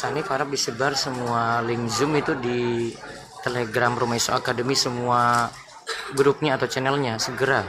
[0.00, 2.88] Hanif harap disebar semua link Zoom itu di
[3.44, 5.52] Telegram Rumah Isu Academy semua
[6.16, 7.64] grupnya atau channelnya segera.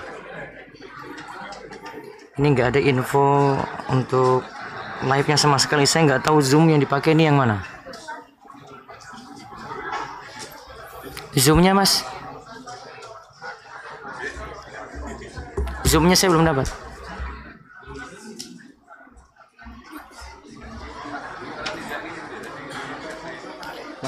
[2.39, 3.59] Ini nggak ada info
[3.91, 4.47] untuk
[5.03, 5.83] live-nya sama sekali.
[5.83, 7.59] Saya nggak tahu Zoom yang dipakai ini yang mana.
[11.35, 12.03] Zoomnya mas?
[15.83, 16.90] Zoomnya saya belum dapat.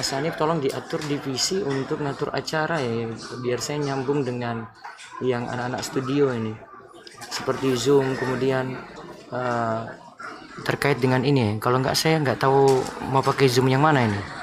[0.03, 3.07] Mas Hanif tolong diatur divisi untuk ngatur acara ya.
[3.39, 4.67] Biar saya nyambung dengan
[5.23, 6.51] yang anak-anak studio ini.
[7.31, 8.75] Seperti Zoom kemudian
[9.31, 9.81] eh,
[10.67, 11.55] terkait dengan ini.
[11.63, 12.83] Kalau nggak saya nggak tahu
[13.15, 14.42] mau pakai Zoom yang mana ini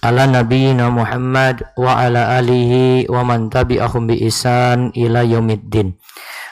[0.00, 5.92] Ala nabiyyina Muhammad wa ala alihi wa man tabi'ahum bi ihsan ila yaumiddin.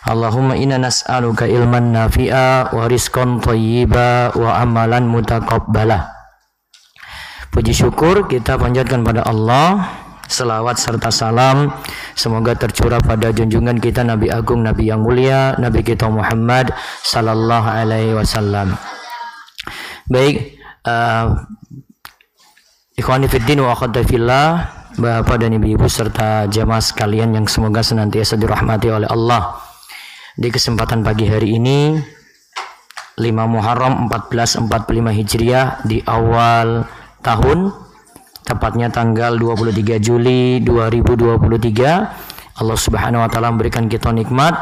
[0.04, 6.12] Allahumma inna nas'aluka ilman nafi'a wa rizqan thayyiba wa amalan mutaqabbala.
[7.48, 9.98] Puji syukur kita panjatkan pada Allah
[10.28, 11.72] Selawat serta salam
[12.12, 16.68] semoga tercurah pada junjungan kita Nabi Agung, Nabi yang mulia, Nabi kita Muhammad
[17.00, 18.76] sallallahu alaihi wasallam.
[20.04, 21.48] Baik, uh,
[22.98, 29.06] Ikhwani Fiddin wa fillah Bapak dan Ibu-ibu serta jamaah sekalian yang semoga senantiasa dirahmati oleh
[29.06, 29.54] Allah.
[30.34, 36.90] Di kesempatan pagi hari ini 5 Muharram 1445 Hijriah di awal
[37.22, 37.70] tahun
[38.42, 44.58] tepatnya tanggal 23 Juli 2023 Allah Subhanahu wa taala memberikan kita nikmat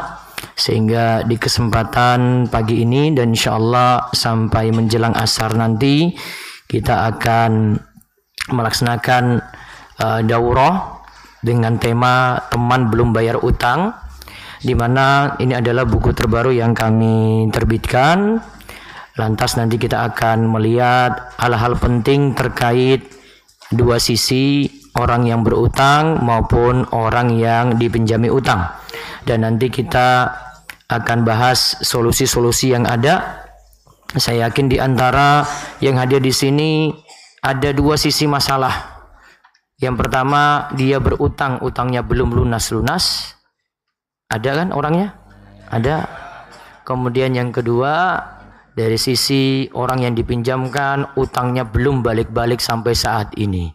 [0.53, 6.13] sehingga di kesempatan pagi ini dan insya Allah sampai menjelang asar nanti
[6.69, 7.81] kita akan
[8.51, 9.43] melaksanakan
[10.01, 11.03] uh, daurah
[11.43, 13.93] dengan tema teman belum bayar utang
[14.61, 18.41] di mana ini adalah buku terbaru yang kami terbitkan.
[19.17, 23.01] Lantas nanti kita akan melihat hal-hal penting terkait
[23.73, 28.69] dua sisi orang yang berutang maupun orang yang dipinjami utang.
[29.25, 30.29] Dan nanti kita
[30.87, 33.45] akan bahas solusi-solusi yang ada.
[34.15, 35.43] Saya yakin di antara
[35.83, 36.89] yang hadir di sini
[37.47, 39.07] ada dua sisi masalah.
[39.79, 43.31] Yang pertama dia berutang utangnya belum lunas-lunas.
[44.27, 45.15] Ada kan orangnya?
[45.71, 46.03] Ada.
[46.83, 48.19] Kemudian yang kedua
[48.75, 53.71] dari sisi orang yang dipinjamkan utangnya belum balik-balik sampai saat ini.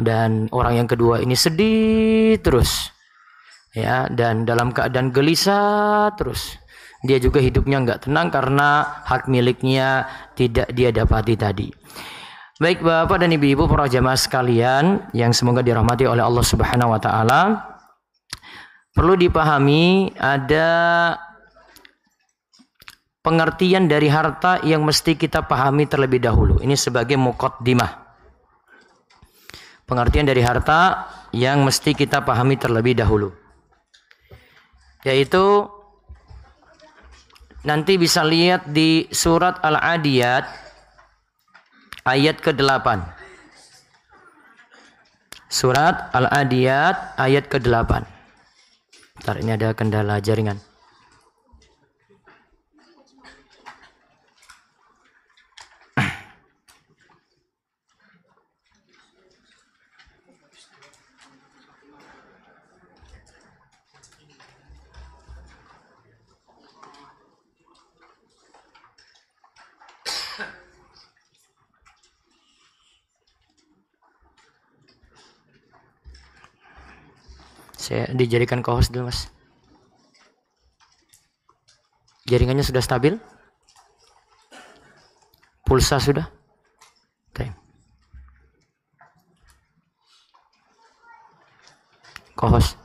[0.00, 2.88] Dan orang yang kedua ini sedih terus.
[3.76, 6.56] Ya dan dalam keadaan gelisah terus.
[7.04, 10.04] Dia juga hidupnya nggak tenang karena hak miliknya
[10.36, 11.79] tidak dia dapati tadi
[12.60, 17.42] baik bapak dan ibu-ibu para jamaah sekalian yang semoga dirahmati oleh Allah Subhanahu Wa Taala
[18.92, 20.68] perlu dipahami ada
[23.24, 26.60] pengertian dari harta yang mesti kita pahami terlebih dahulu.
[26.60, 28.12] Ini sebagai muqaddimah.
[29.88, 33.32] Pengertian dari harta yang mesti kita pahami terlebih dahulu.
[35.08, 35.64] Yaitu
[37.64, 40.69] nanti bisa lihat di surat Al-Adiyat
[42.06, 42.86] ayat ke-8.
[45.50, 48.06] Surat Al-Adiyat ayat ke-8.
[49.20, 50.56] Bentar, ini ada kendala jaringan.
[77.90, 79.34] Saya dijadikan co-host dulu, Mas.
[82.22, 83.18] Jaringannya sudah stabil?
[85.66, 86.30] Pulsa sudah?
[87.34, 87.50] Oke.
[92.38, 92.78] Co-host.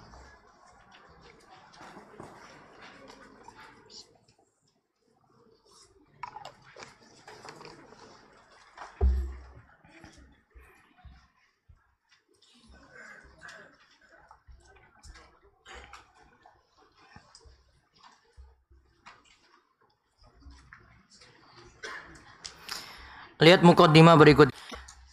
[23.45, 24.49] Lihat mukaddimah berikut.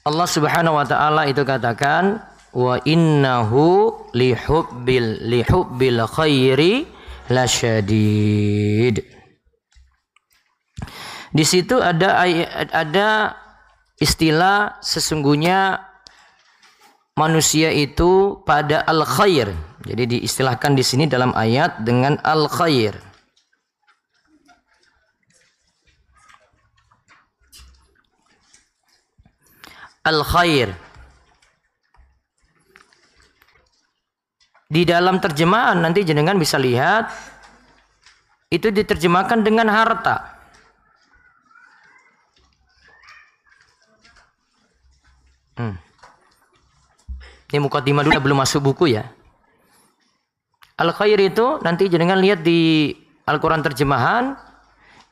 [0.09, 2.25] Allah Subhanahu wa taala itu katakan
[2.57, 6.89] wa innahu lihubbil lihubbil khairi
[7.29, 9.05] lasyadid.
[11.33, 12.25] Di situ ada
[12.73, 13.37] ada
[14.01, 15.81] istilah sesungguhnya
[17.21, 19.53] manusia itu pada al khair.
[19.85, 22.97] Jadi diistilahkan di sini dalam ayat dengan al khair.
[30.03, 30.75] Al-khair.
[34.73, 37.13] Di dalam terjemahan nanti jenengan bisa lihat
[38.49, 40.33] itu diterjemahkan dengan harta.
[45.61, 45.77] Hmm.
[47.53, 49.05] Ini mukadimah dulu belum masuk buku ya.
[50.81, 52.97] Al-khair itu nanti jenengan lihat di
[53.29, 54.35] Al-Quran terjemahan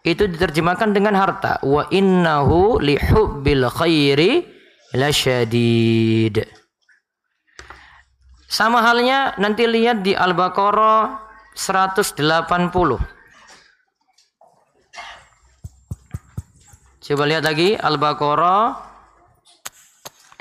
[0.09, 1.61] itu diterjemahkan dengan harta.
[1.61, 4.60] Wa innahu lihubbil khairi
[4.95, 6.47] lasyadid.
[8.51, 11.23] Sama halnya nanti lihat di Al-Baqarah
[11.55, 12.19] 180.
[17.01, 18.75] Coba lihat lagi Al-Baqarah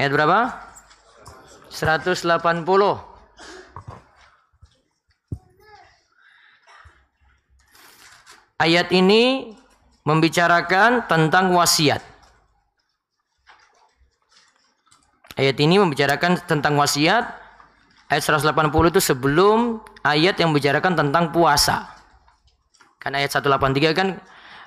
[0.02, 0.40] ayat berapa?
[1.70, 2.26] 180.
[8.60, 9.56] Ayat ini
[10.04, 12.04] membicarakan tentang wasiat.
[15.40, 17.24] Ayat ini membicarakan tentang wasiat.
[18.12, 21.96] Ayat 180 itu sebelum ayat yang membicarakan tentang puasa.
[23.00, 24.20] Kan ayat 183 kan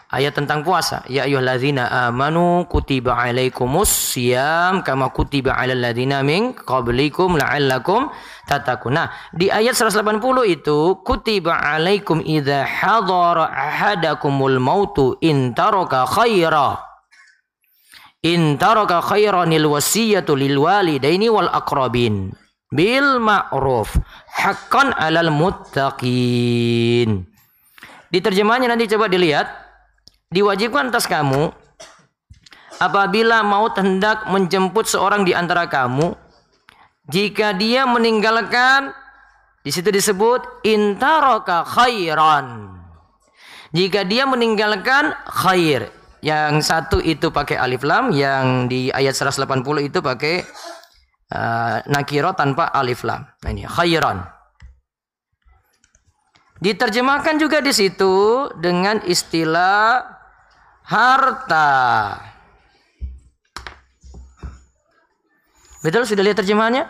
[0.08, 1.04] ayat tentang puasa.
[1.12, 8.08] Ya ayyuhalladzina amanu kutiba alaikumus siyam kama kutiba alal ladzina min qablikum la'allakum
[8.48, 8.96] tattaqun.
[8.96, 10.16] Nah, di ayat 180
[10.48, 16.08] itu kutiba alaikum idza hadara ahadakumul mautu in taraka
[18.22, 22.30] In taraka khairanil wasiyatu lil walidaini wal aqrabin
[22.70, 23.98] bil ma'ruf
[24.30, 27.26] haqqan 'alal muttaqin.
[28.12, 29.50] Di terjemahannya nanti coba dilihat.
[30.32, 31.52] Diwajibkan atas kamu
[32.80, 36.16] apabila mau hendak menjemput seorang di antara kamu
[37.12, 38.96] jika dia meninggalkan
[39.60, 42.80] di situ disebut intaraka khairan.
[43.76, 49.42] Jika dia meninggalkan khair, yang satu itu pakai alif lam, yang di ayat 180
[49.82, 50.46] itu pakai
[51.34, 53.26] uh, nakiro tanpa alif lam.
[53.26, 54.22] Nah ini khairan.
[56.62, 59.98] Diterjemahkan juga di situ dengan istilah
[60.86, 61.70] harta.
[65.82, 66.86] Betul sudah lihat terjemahannya?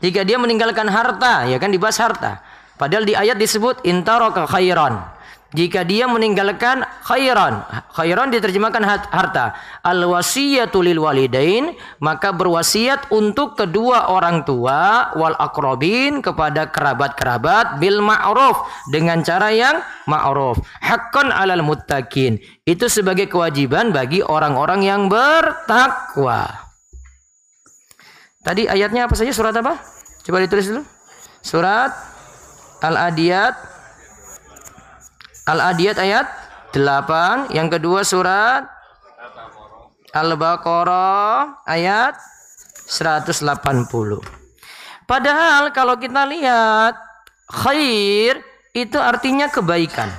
[0.00, 2.40] Jika dia meninggalkan harta, ya kan dibahas harta.
[2.80, 5.15] Padahal di ayat disebut intaraka khairan.
[5.56, 7.64] Jika dia meninggalkan khairan,
[7.96, 9.56] khairan diterjemahkan harta.
[9.80, 18.04] Al wasiyatu lil walidain, maka berwasiat untuk kedua orang tua wal akrobin kepada kerabat-kerabat bil
[18.04, 20.60] ma'ruf dengan cara yang ma'ruf.
[20.84, 22.36] Haqqan alal muttaqin.
[22.68, 26.52] Itu sebagai kewajiban bagi orang-orang yang bertakwa.
[28.44, 29.32] Tadi ayatnya apa saja?
[29.32, 29.80] Surat apa?
[30.20, 30.84] Coba ditulis dulu.
[31.40, 31.96] Surat
[32.84, 33.75] Al-Adiyat
[35.46, 36.26] Al-Adiyat ayat
[36.74, 37.54] 8.
[37.54, 38.66] Yang kedua surat
[40.10, 42.18] Al-Baqarah ayat
[42.90, 43.46] 180.
[45.06, 46.98] Padahal kalau kita lihat
[47.46, 48.42] khair
[48.74, 50.10] itu artinya kebaikan.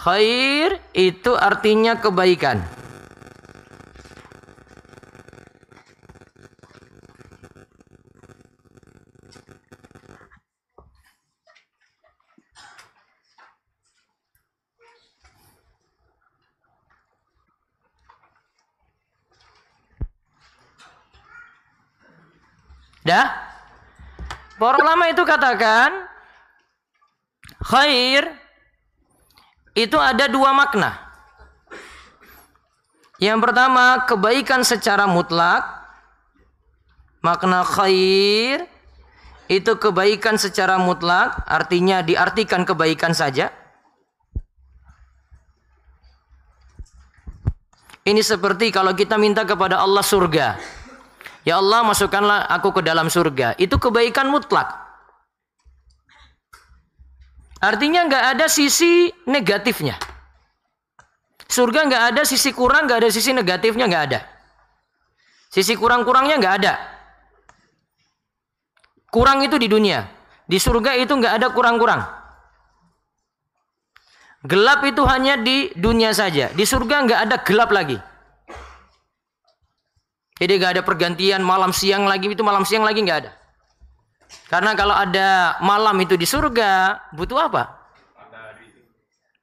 [0.00, 2.60] Khair itu artinya kebaikan.
[23.04, 23.28] Dah?
[24.56, 26.08] Para ulama itu katakan
[27.60, 28.32] khair
[29.76, 31.04] itu ada dua makna.
[33.20, 35.62] Yang pertama, kebaikan secara mutlak.
[37.24, 38.68] Makna khair
[39.48, 43.52] itu kebaikan secara mutlak, artinya diartikan kebaikan saja.
[48.04, 50.60] Ini seperti kalau kita minta kepada Allah surga.
[51.44, 53.52] Ya Allah masukkanlah aku ke dalam surga.
[53.60, 54.80] Itu kebaikan mutlak.
[57.60, 59.96] Artinya nggak ada sisi negatifnya.
[61.48, 64.20] Surga nggak ada sisi kurang, nggak ada sisi negatifnya nggak ada.
[65.52, 66.74] Sisi kurang-kurangnya nggak ada.
[69.12, 70.02] Kurang itu di dunia.
[70.48, 72.02] Di surga itu nggak ada kurang-kurang.
[74.44, 76.52] Gelap itu hanya di dunia saja.
[76.52, 77.96] Di surga nggak ada gelap lagi.
[80.34, 83.32] Jadi nggak ada pergantian malam siang lagi itu malam siang lagi nggak ada.
[84.50, 87.62] Karena kalau ada malam itu di surga butuh apa?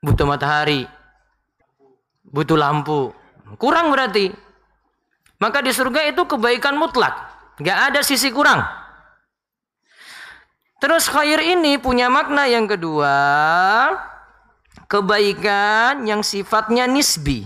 [0.03, 0.83] Butuh matahari.
[2.27, 3.15] Butuh lampu.
[3.55, 4.33] Kurang berarti.
[5.39, 7.13] Maka di surga itu kebaikan mutlak.
[7.61, 8.61] Nggak ada sisi kurang.
[10.81, 13.13] Terus khair ini punya makna yang kedua
[14.89, 17.45] kebaikan yang sifatnya nisbi.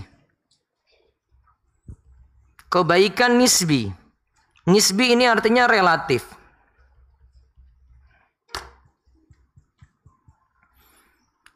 [2.76, 3.88] Kebaikan nisbi.
[4.68, 6.28] Nisbi ini artinya relatif.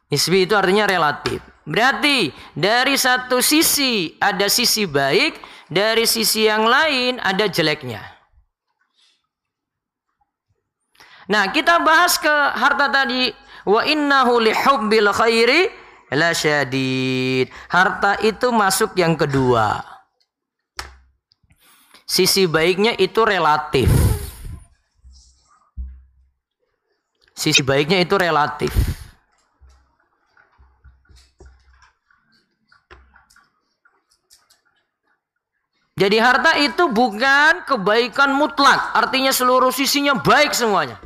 [0.09, 1.45] Nisbi itu artinya relatif.
[1.61, 5.37] Berarti dari satu sisi ada sisi baik,
[5.69, 8.01] dari sisi yang lain ada jeleknya.
[11.29, 13.29] Nah, kita bahas ke harta tadi.
[13.69, 15.69] Wa innahu lihubbil khairi
[16.17, 17.53] la syadid.
[17.69, 19.90] Harta itu masuk yang kedua.
[22.11, 23.87] Sisi baiknya itu relatif.
[27.31, 28.67] Sisi baiknya itu relatif.
[35.95, 40.99] Jadi harta itu bukan kebaikan mutlak, artinya seluruh sisinya baik semuanya.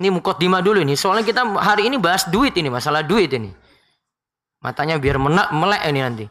[0.00, 0.08] Ini
[0.40, 0.96] dima dulu ini.
[0.96, 3.52] Soalnya kita hari ini bahas duit ini, masalah duit ini.
[4.64, 6.26] Matanya biar menak, melek ini nanti.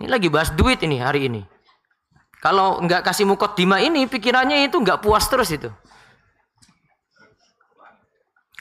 [0.00, 1.44] Ini lagi bahas duit ini hari ini.
[2.40, 5.68] Kalau nggak kasih dima ini, pikirannya itu nggak puas terus itu.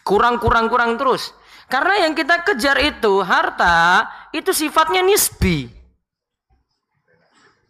[0.04, 1.32] Kurang, kurang, kurang terus.
[1.72, 4.04] Karena yang kita kejar itu harta,
[4.36, 5.72] itu sifatnya nisbi.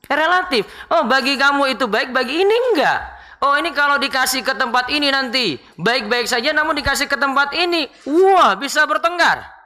[0.10, 0.66] Relatif.
[0.90, 3.22] Oh, bagi kamu itu baik, bagi ini enggak.
[3.40, 7.88] Oh ini kalau dikasih ke tempat ini nanti baik-baik saja namun dikasih ke tempat ini
[8.04, 9.59] wah bisa bertengkar.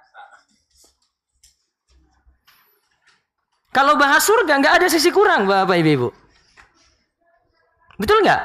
[3.74, 6.10] Kalau bahas surga nggak ada sisi kurang Bapak Ibu.
[7.98, 8.42] Betul nggak?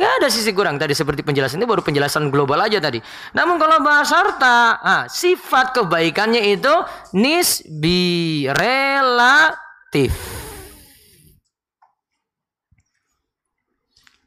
[0.00, 2.96] Nggak ada sisi kurang tadi seperti penjelasan ini baru penjelasan global aja tadi.
[3.36, 6.72] Namun kalau bahas harta, ah, sifat kebaikannya itu
[7.12, 10.16] nisbi relatif.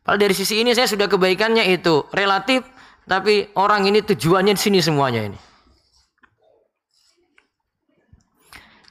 [0.03, 2.61] Kalau dari sisi ini saya sudah kebaikannya itu relatif,
[3.09, 5.52] tapi orang ini tujuannya di sini semuanya ini.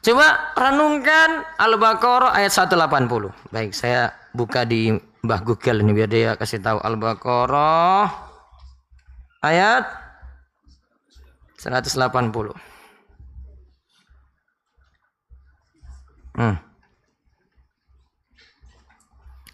[0.02, 3.30] Coba renungkan Al-Baqarah ayat 180.
[3.54, 4.90] Baik, saya buka di
[5.22, 8.10] Mbah Google ini biar dia kasih tahu Al-Baqarah
[9.46, 9.86] ayat
[11.62, 12.50] 180.
[16.34, 16.58] Hmm.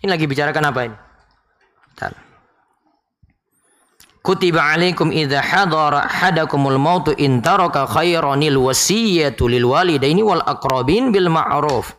[0.00, 0.96] Ini lagi bicarakan apa ini?
[4.28, 11.32] Kutiba alaikum idza hadara hadakumul mautu in taraka khairanil wasiyatu lil walidaini wal aqrabin bil
[11.32, 11.96] ma'ruf.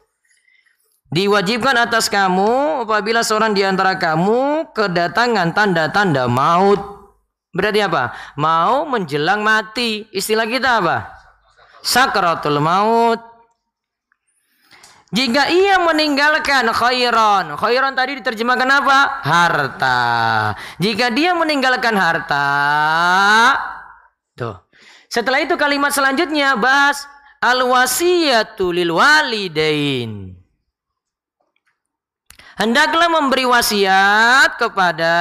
[1.10, 6.78] Diwajibkan atas kamu apabila seorang di antara kamu kedatangan tanda-tanda maut.
[7.50, 8.14] Berarti apa?
[8.38, 10.06] Mau menjelang mati.
[10.14, 11.10] Istilah kita apa?
[11.82, 13.26] Sakratul maut.
[15.10, 19.26] Jika ia meninggalkan khairan, khairan tadi diterjemahkan apa?
[19.26, 20.54] Harta.
[20.78, 22.46] Jika dia meninggalkan harta,
[24.38, 24.54] tuh.
[25.10, 27.10] Setelah itu kalimat selanjutnya bahas
[27.42, 30.38] al wasiyatu lil walidain.
[32.62, 35.16] Hendaklah memberi wasiat kepada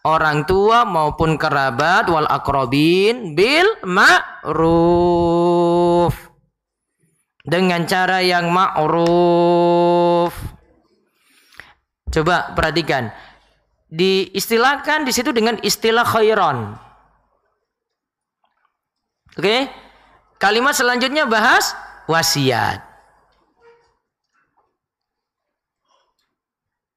[0.00, 5.28] orang tua maupun kerabat wal akrobin bil ma'ruf
[7.48, 10.36] dengan cara yang ma'ruf.
[12.12, 13.08] Coba perhatikan.
[13.88, 16.76] Diistilahkan di situ dengan istilah khairan.
[19.32, 19.72] Oke?
[20.36, 21.72] Kalimat selanjutnya bahas
[22.04, 22.84] wasiat.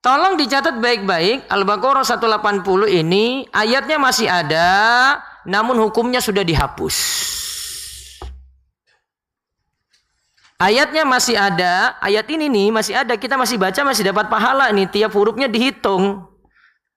[0.01, 4.69] Tolong dicatat baik-baik, Al-Baqarah 180 ini ayatnya masih ada,
[5.45, 6.97] namun hukumnya sudah dihapus.
[10.61, 14.85] Ayatnya masih ada, ayat ini nih masih ada, kita masih baca masih dapat pahala nih,
[14.93, 16.21] tiap hurufnya dihitung.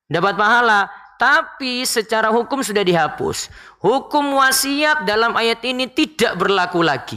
[0.05, 3.49] Dapat pahala, tapi secara hukum sudah dihapus.
[3.81, 7.17] Hukum wasiat dalam ayat ini tidak berlaku lagi.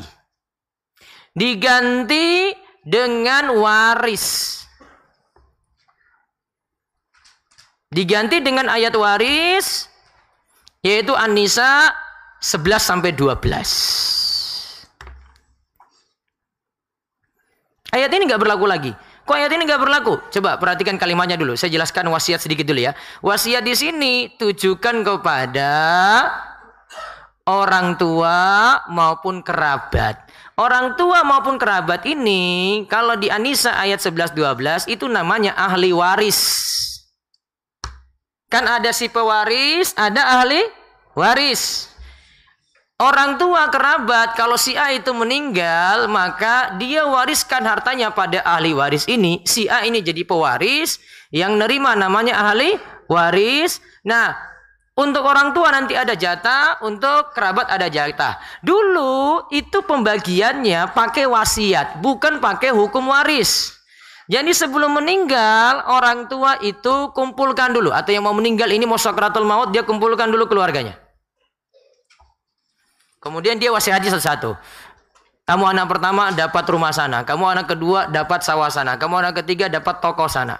[1.35, 4.55] Diganti dengan waris.
[7.91, 9.91] Diganti dengan ayat waris
[10.79, 11.91] yaitu An-Nisa
[12.39, 14.26] 11 sampai 12.
[17.91, 18.91] Ayat ini nggak berlaku lagi.
[19.27, 20.13] Kok ayat ini nggak berlaku?
[20.31, 21.55] Coba perhatikan kalimatnya dulu.
[21.59, 22.95] Saya jelaskan wasiat sedikit dulu ya.
[23.19, 25.73] Wasiat di sini tujukan kepada
[27.47, 28.37] orang tua
[28.91, 30.27] maupun kerabat.
[30.59, 36.39] Orang tua maupun kerabat ini kalau di Anisa ayat 11 12 itu namanya ahli waris.
[38.47, 40.63] Kan ada si pewaris, ada ahli
[41.19, 41.91] waris.
[42.97, 49.05] Orang tua kerabat kalau si A itu meninggal maka dia wariskan hartanya pada ahli waris
[49.05, 49.45] ini.
[49.45, 50.97] Si A ini jadi pewaris
[51.29, 52.73] yang nerima namanya ahli
[53.05, 53.77] waris.
[54.01, 54.33] Nah,
[54.97, 58.41] untuk orang tua nanti ada jatah, untuk kerabat ada jatah.
[58.65, 63.77] Dulu itu pembagiannya pakai wasiat, bukan pakai hukum waris.
[64.25, 69.45] Jadi sebelum meninggal orang tua itu kumpulkan dulu atau yang mau meninggal ini mau sakratul
[69.45, 71.06] maut dia kumpulkan dulu keluarganya.
[73.27, 74.55] Kemudian dia wasihati satu-satu.
[75.43, 79.67] Kamu anak pertama dapat rumah sana, kamu anak kedua dapat sawah sana, kamu anak ketiga
[79.67, 80.55] dapat toko sana.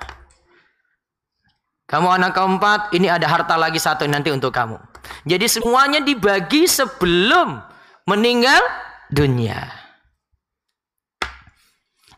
[1.87, 4.75] Kamu anak keempat, ini ada harta lagi satu nanti untuk kamu.
[5.23, 7.63] Jadi semuanya dibagi sebelum
[8.07, 8.59] meninggal
[9.07, 9.59] dunia.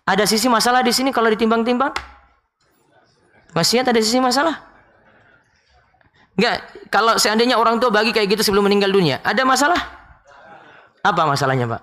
[0.05, 1.93] Ada sisi masalah di sini kalau ditimbang-timbang?
[3.53, 4.57] Wasiat ada sisi masalah?
[6.37, 9.98] Enggak, kalau seandainya orang tua bagi kayak gitu sebelum meninggal dunia, ada masalah?
[11.03, 11.81] Apa masalahnya, Pak?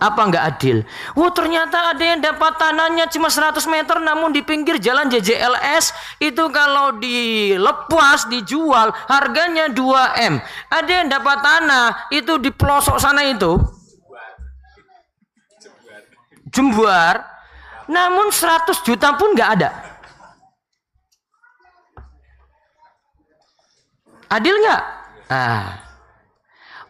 [0.00, 0.80] Apa enggak adil?
[1.12, 5.92] Wah, ternyata ada yang dapat tanahnya cuma 100 meter namun di pinggir jalan JJLS
[6.24, 10.40] itu kalau dilepas dijual harganya 2M.
[10.72, 11.86] Ada yang dapat tanah
[12.16, 13.60] itu di pelosok sana itu
[16.50, 17.22] Jembuar,
[17.86, 19.70] namun 100 juta pun nggak ada.
[24.34, 24.82] Adil nggak?
[25.30, 25.89] Nah,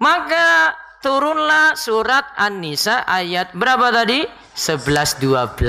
[0.01, 0.73] maka
[1.05, 4.25] turunlah surat An-Nisa ayat berapa tadi?
[4.57, 5.61] 11 12.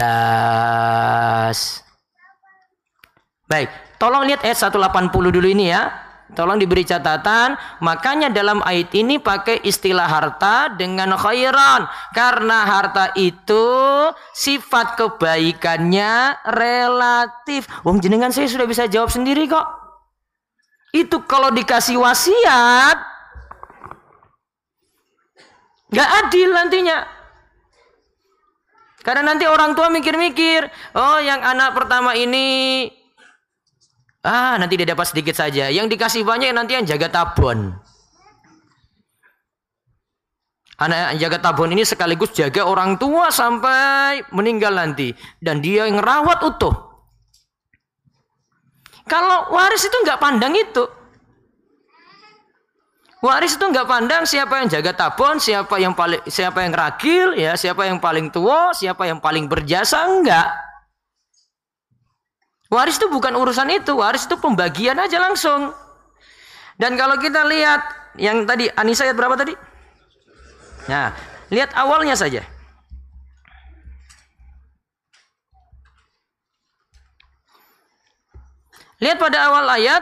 [3.51, 3.67] Baik,
[3.99, 5.91] tolong lihat ayat 180 dulu ini ya.
[6.31, 13.67] Tolong diberi catatan, makanya dalam ayat ini pakai istilah harta dengan khairan karena harta itu
[14.31, 17.67] sifat kebaikannya relatif.
[17.83, 19.67] Wong jenengan saya sudah bisa jawab sendiri kok.
[20.95, 23.10] Itu kalau dikasih wasiat
[25.91, 26.97] nggak adil nantinya.
[29.01, 32.85] Karena nanti orang tua mikir-mikir, oh yang anak pertama ini
[34.21, 35.73] Ah, nanti dia dapat sedikit saja.
[35.73, 37.73] Yang dikasih banyak nanti yang jaga tabun.
[40.77, 45.17] Anak yang jaga tabun ini sekaligus jaga orang tua sampai meninggal nanti.
[45.41, 46.73] Dan dia yang rawat utuh.
[49.09, 50.85] Kalau waris itu nggak pandang itu.
[53.21, 57.53] Waris itu nggak pandang siapa yang jaga tabun, siapa yang paling siapa yang ragil, ya,
[57.53, 60.49] siapa yang paling tua, siapa yang paling berjasa enggak.
[62.73, 65.69] Waris itu bukan urusan itu, waris itu pembagian aja langsung.
[66.81, 67.85] Dan kalau kita lihat
[68.17, 69.53] yang tadi Anissa ayat berapa tadi?
[70.89, 71.13] Nah,
[71.53, 72.41] lihat awalnya saja.
[78.97, 80.01] Lihat pada awal ayat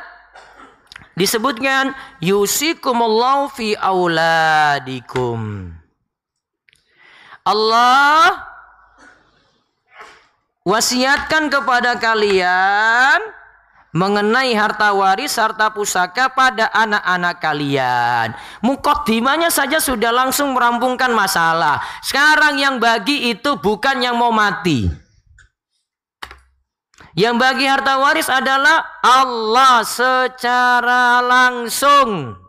[1.19, 1.91] disebutkan
[2.23, 5.67] yusikumullahu fi auladikum.
[7.43, 8.47] Allah
[10.63, 13.19] wasiatkan kepada kalian
[13.89, 18.37] mengenai harta waris, harta pusaka pada anak-anak kalian.
[18.61, 21.81] Mukodimanya saja sudah langsung merampungkan masalah.
[22.05, 25.08] Sekarang yang bagi itu bukan yang mau mati.
[27.19, 32.39] Yang bagi harta waris adalah Allah secara langsung.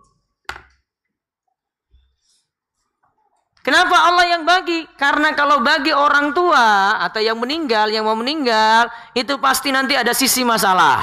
[3.67, 4.87] Kenapa Allah yang bagi?
[4.95, 10.15] Karena kalau bagi orang tua atau yang meninggal, yang mau meninggal, itu pasti nanti ada
[10.15, 11.03] sisi masalah.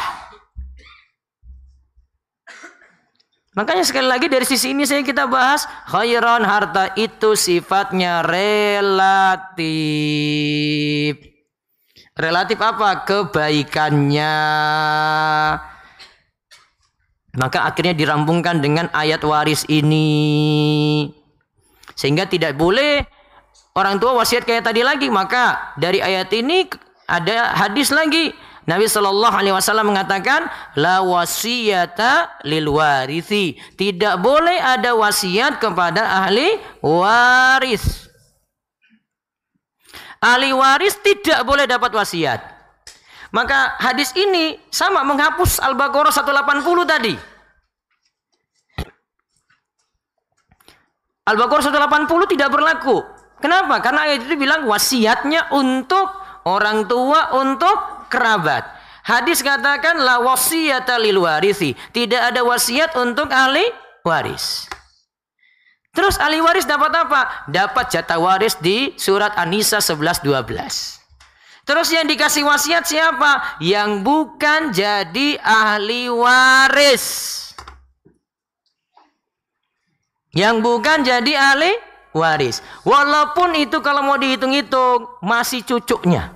[3.52, 9.68] Makanya sekali lagi dari sisi ini saya kita bahas khairan harta itu sifatnya relatif.
[12.18, 13.06] Relatif apa?
[13.06, 14.36] Kebaikannya.
[17.38, 21.14] Maka akhirnya dirampungkan dengan ayat waris ini.
[21.94, 23.06] Sehingga tidak boleh
[23.78, 25.14] orang tua wasiat kayak tadi lagi.
[25.14, 26.66] Maka dari ayat ini
[27.06, 28.34] ada hadis lagi.
[28.68, 33.56] Nabi Shallallahu Alaihi Wasallam mengatakan, la wasiyata lil warithi.
[33.78, 38.07] Tidak boleh ada wasiat kepada ahli waris.
[40.18, 42.42] Ahli waris tidak boleh dapat wasiat.
[43.30, 47.14] Maka hadis ini sama menghapus Al-Baqarah 180 tadi.
[51.28, 53.04] Al-Baqarah 180 tidak berlaku.
[53.38, 53.84] Kenapa?
[53.84, 56.08] Karena ayat itu bilang wasiatnya untuk
[56.48, 58.64] orang tua untuk kerabat.
[59.04, 61.76] Hadis katakan la wasiyata lil warisi.
[61.76, 63.64] Tidak ada wasiat untuk ahli
[64.08, 64.72] waris.
[65.98, 67.50] Terus ahli waris dapat apa?
[67.50, 70.46] Dapat jatah waris di surat An-Nisa 11 12.
[71.66, 73.58] Terus yang dikasih wasiat siapa?
[73.58, 77.34] Yang bukan jadi ahli waris.
[80.38, 81.74] Yang bukan jadi ahli
[82.14, 82.62] waris.
[82.86, 86.30] Walaupun itu kalau mau dihitung-hitung masih cucunya.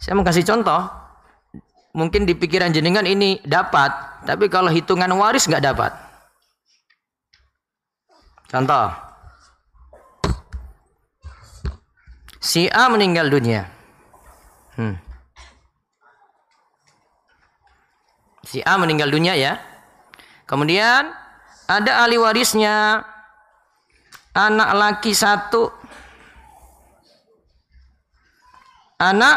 [0.00, 0.88] Saya mau kasih contoh.
[1.92, 5.88] Mungkin di pikiran jenengan ini dapat, tapi kalau hitungan waris nggak dapat.
[8.52, 8.92] Contoh.
[12.36, 13.64] Si A meninggal dunia.
[14.76, 15.00] Hmm.
[18.44, 19.56] Si A meninggal dunia ya.
[20.44, 21.08] Kemudian
[21.64, 23.00] ada ahli warisnya
[24.36, 25.72] anak laki satu,
[29.00, 29.36] anak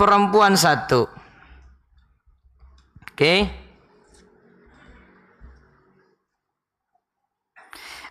[0.00, 1.04] perempuan satu.
[3.04, 3.20] Oke.
[3.20, 3.59] Okay.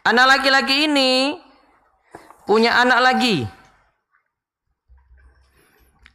[0.07, 1.35] Anak laki-laki ini
[2.47, 3.47] punya anak lagi.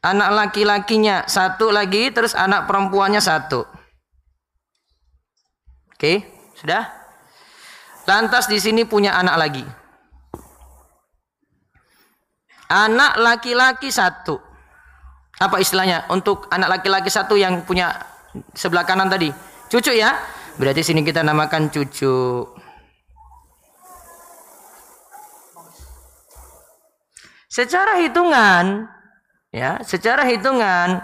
[0.05, 3.65] Anak laki-lakinya satu lagi, terus anak perempuannya satu.
[5.97, 6.29] Oke,
[6.61, 6.93] sudah?
[8.05, 9.65] Lantas di sini punya anak lagi.
[12.69, 14.55] Anak laki-laki satu
[15.35, 17.91] apa istilahnya untuk anak laki-laki satu yang punya
[18.55, 19.35] sebelah kanan tadi
[19.67, 20.15] cucu ya
[20.55, 22.47] berarti sini kita namakan cucu
[27.55, 28.91] secara hitungan
[29.55, 30.99] ya secara hitungan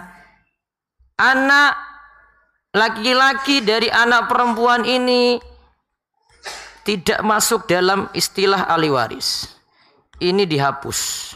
[1.15, 1.79] anak
[2.75, 5.39] laki-laki dari anak perempuan ini
[6.83, 9.47] tidak masuk dalam istilah ahli waris
[10.19, 11.31] ini dihapus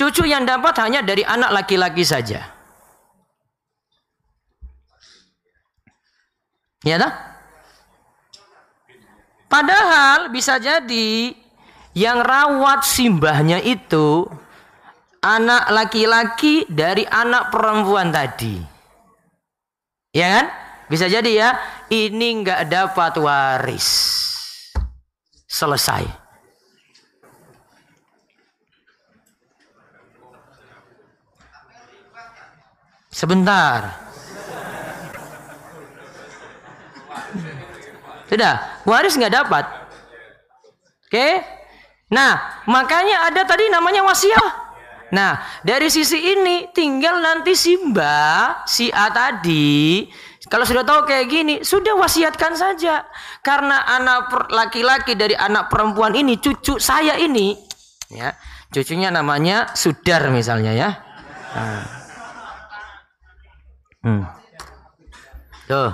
[0.00, 2.40] Cucu yang dapat hanya dari anak laki-laki saja.
[6.80, 7.12] Ya tak?
[9.44, 11.36] Padahal bisa jadi
[11.94, 14.26] yang rawat simbahnya itu
[15.20, 18.56] anak laki-laki dari anak perempuan tadi.
[20.10, 20.46] Ya kan?
[20.90, 21.50] Bisa jadi ya,
[21.86, 23.88] ini nggak dapat waris.
[25.46, 26.02] Selesai.
[33.10, 34.10] Sebentar.
[38.30, 39.64] Sudah, waris nggak dapat.
[41.06, 41.59] Oke?
[42.10, 44.70] Nah, makanya ada tadi namanya wasiat.
[45.10, 50.06] Nah, dari sisi ini tinggal nanti si Mbak, si A tadi,
[50.46, 53.06] kalau sudah tahu kayak gini, sudah wasiatkan saja.
[53.42, 57.54] Karena anak laki-laki dari anak perempuan ini, cucu saya ini,
[58.10, 58.34] ya,
[58.70, 60.90] cucunya namanya Sudar misalnya ya.
[61.54, 61.84] Nah.
[64.00, 64.24] Hmm.
[65.70, 65.92] Tuh.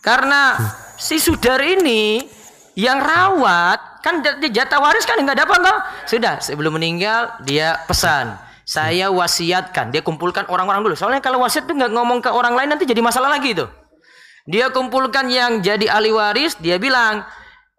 [0.00, 0.56] Karena
[0.96, 2.24] si sudar ini
[2.78, 5.78] yang rawat kan jatah waris kan nggak dapat toh.
[6.08, 8.36] Sudah sebelum meninggal dia pesan
[8.66, 12.70] saya wasiatkan dia kumpulkan orang-orang dulu soalnya kalau wasiat tuh nggak ngomong ke orang lain
[12.70, 13.66] nanti jadi masalah lagi tuh
[14.46, 17.26] dia kumpulkan yang jadi ahli waris dia bilang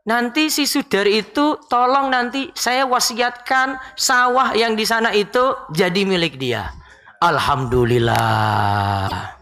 [0.03, 6.35] nanti si sudar itu tolong nanti saya wasiatkan sawah yang di sana itu jadi milik
[6.35, 6.75] dia
[7.21, 9.37] Alhamdulillah.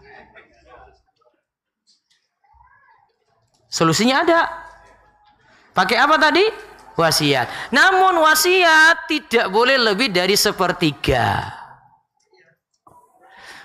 [3.72, 4.44] Solusinya ada.
[5.72, 6.44] Pakai apa tadi?
[7.00, 7.72] Wasiat.
[7.72, 11.48] Namun wasiat tidak boleh lebih dari sepertiga.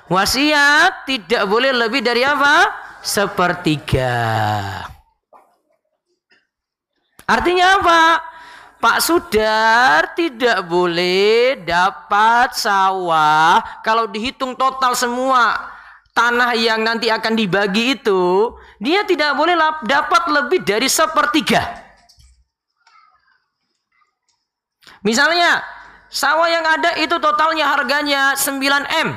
[0.08, 2.72] Wasiat tidak boleh lebih dari apa?
[3.04, 4.16] Sepertiga.
[7.28, 8.02] Artinya apa?
[8.80, 15.58] Pak Sudar tidak boleh dapat sawah kalau dihitung total semua
[16.14, 21.85] tanah yang nanti akan dibagi itu dia tidak boleh dapat lebih dari sepertiga.
[25.06, 25.62] Misalnya,
[26.10, 29.14] sawah yang ada itu totalnya harganya 9M.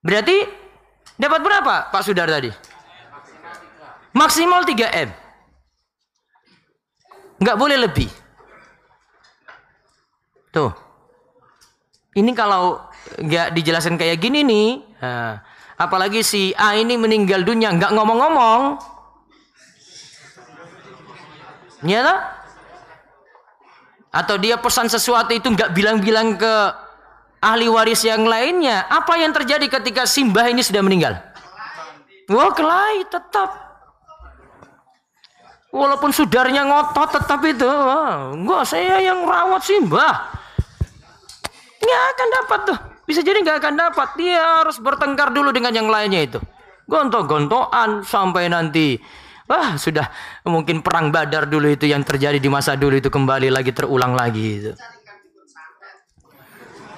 [0.00, 0.36] Berarti
[1.20, 2.48] dapat berapa Pak Sudar tadi?
[4.16, 5.12] Maksimal 3M.
[7.36, 8.08] Nggak boleh lebih.
[10.48, 10.72] Tuh.
[12.16, 12.80] Ini kalau
[13.20, 14.68] nggak dijelaskan kayak gini nih,
[15.04, 15.44] nah,
[15.76, 18.80] apalagi si A ini meninggal dunia nggak ngomong-ngomong,
[21.84, 22.20] ya tak?
[24.16, 26.54] Atau dia pesan sesuatu itu nggak bilang-bilang ke
[27.44, 31.20] ahli waris yang lainnya, apa yang terjadi ketika simbah ini sudah meninggal?
[32.32, 33.52] Wah, kelai tetap.
[35.68, 40.32] Walaupun sudarnya ngotot tetap itu, wah, enggak saya yang rawat simbah.
[41.76, 42.78] Nggak akan dapat tuh.
[43.04, 44.08] Bisa jadi nggak akan dapat.
[44.16, 46.40] Dia harus bertengkar dulu dengan yang lainnya itu.
[46.88, 48.96] Gontok-gontokan sampai nanti
[49.46, 50.10] Wah, sudah
[50.42, 54.46] mungkin perang Badar dulu itu yang terjadi di masa dulu itu kembali lagi terulang lagi
[54.58, 54.72] itu.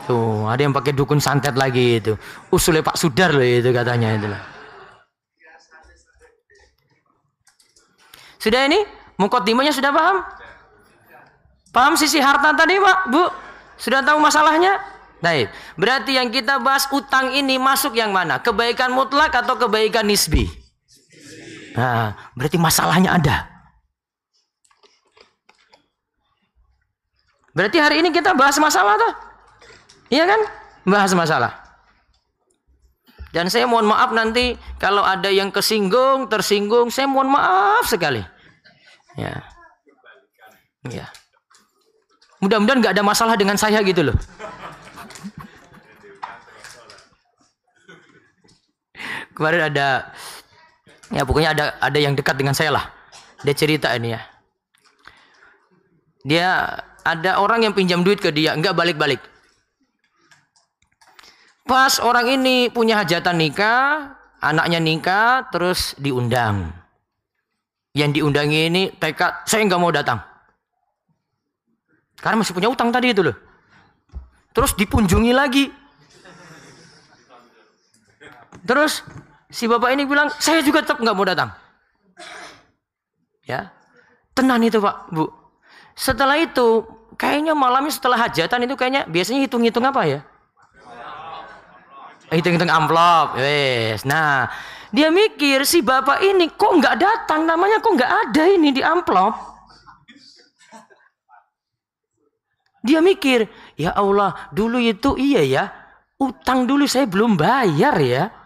[0.08, 2.16] Tuh, ada yang pakai dukun santet lagi itu.
[2.48, 4.28] Usulnya Pak Sudar loh itu katanya itu.
[8.40, 8.80] Sudah ini?
[9.20, 10.16] Mukotimanya sudah paham?
[11.68, 13.28] Paham sisi harta tadi Pak, Bu?
[13.76, 14.80] Sudah tahu masalahnya?
[15.20, 15.52] Baik.
[15.76, 18.40] Berarti yang kita bahas utang ini masuk yang mana?
[18.40, 20.57] Kebaikan mutlak atau kebaikan nisbi?
[21.78, 23.46] Nah, berarti masalahnya ada.
[27.54, 29.14] Berarti hari ini kita bahas masalah tuh.
[30.10, 30.40] Iya kan?
[30.82, 31.54] Bahas masalah.
[33.30, 38.26] Dan saya mohon maaf nanti kalau ada yang kesinggung, tersinggung, saya mohon maaf sekali.
[39.14, 39.38] Ya.
[40.90, 41.06] Ya.
[42.42, 44.18] Mudah-mudahan nggak ada masalah dengan saya gitu loh.
[49.38, 50.10] Kemarin ada
[51.08, 52.84] Ya pokoknya ada ada yang dekat dengan saya lah.
[53.46, 54.20] Dia cerita ini ya.
[56.26, 56.48] Dia
[57.06, 59.22] ada orang yang pinjam duit ke dia, enggak balik-balik.
[61.64, 66.72] Pas orang ini punya hajatan nikah, anaknya nikah, terus diundang.
[67.96, 70.20] Yang diundangi ini tekad, saya enggak mau datang.
[72.18, 73.36] Karena masih punya utang tadi itu loh.
[74.52, 75.70] Terus dipunjungi lagi.
[78.66, 79.06] Terus
[79.48, 81.48] Si bapak ini bilang, saya juga tetap nggak mau datang.
[83.48, 83.72] Ya,
[84.36, 85.32] tenan itu pak, bu.
[85.96, 86.84] Setelah itu,
[87.16, 90.20] kayaknya malamnya setelah hajatan itu kayaknya biasanya hitung-hitung apa ya?
[92.28, 94.04] Hitung-hitung amplop, wes.
[94.04, 94.52] Nah,
[94.92, 99.32] dia mikir si bapak ini kok nggak datang, namanya kok nggak ada ini di amplop.
[102.84, 103.48] Dia mikir,
[103.80, 105.64] ya Allah, dulu itu iya ya,
[106.20, 108.37] utang dulu saya belum bayar ya.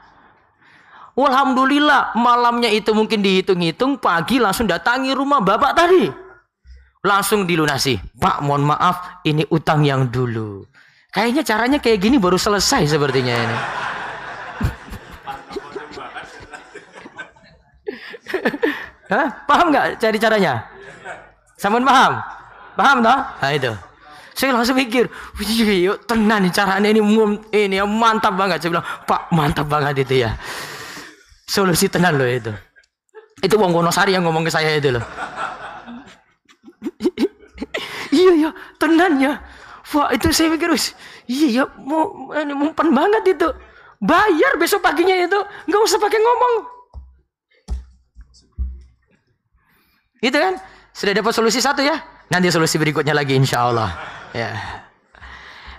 [1.13, 6.09] Alhamdulillah malamnya itu mungkin dihitung-hitung pagi langsung datangi rumah bapak tadi.
[7.05, 8.01] Langsung dilunasi.
[8.17, 10.65] Pak mohon maaf ini utang yang dulu.
[11.13, 13.57] Kayaknya caranya kayak gini baru selesai sepertinya ini.
[19.13, 19.29] Hah?
[19.45, 20.65] Paham nggak cari caranya?
[21.61, 22.17] Samun paham?
[22.73, 23.19] Paham toh?
[23.21, 23.73] Nah itu.
[24.33, 25.13] Saya langsung mikir,
[25.85, 27.05] yuk tenang nih caranya ini
[27.53, 28.65] ini mantap banget.
[28.65, 30.33] Saya bilang, Pak mantap banget itu ya.
[31.53, 32.49] Solusi tenan loh itu.
[33.45, 35.05] Itu Wong Wonosari yang ngomong ke saya itu loh.
[38.09, 39.37] iya ya, tenan ya.
[39.93, 40.73] Wah itu saya pikir,
[41.29, 43.53] iya ya, mau ini mumpen banget itu.
[44.01, 45.37] Bayar besok paginya itu,
[45.69, 46.55] nggak usah pakai ngomong.
[50.25, 50.57] Itu kan,
[50.97, 52.01] sudah dapat solusi satu ya.
[52.33, 53.93] Nanti solusi berikutnya lagi insya Allah.
[54.33, 54.57] Ya.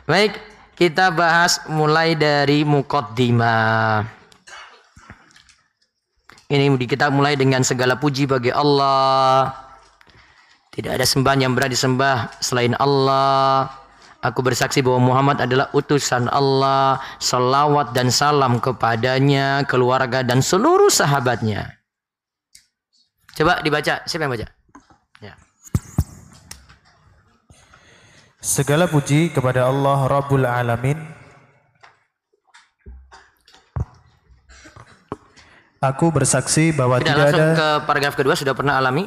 [0.06, 0.38] Baik,
[0.78, 4.23] kita bahas mulai dari mukaddimah.
[6.54, 9.50] Ini kita mulai dengan segala puji bagi Allah.
[10.70, 13.74] Tidak ada sembahan yang berada disembah selain Allah.
[14.22, 17.02] Aku bersaksi bahwa Muhammad adalah utusan Allah.
[17.18, 21.74] Salawat dan salam kepadanya, keluarga dan seluruh sahabatnya.
[23.34, 24.06] Coba dibaca.
[24.06, 24.46] Siapa yang baca?
[25.26, 25.34] Ya.
[28.38, 31.02] Segala puji kepada Allah Rabbul Alamin
[35.84, 39.04] Aku bersaksi bahwa tidak, tidak langsung ada ke paragraf kedua sudah pernah alami.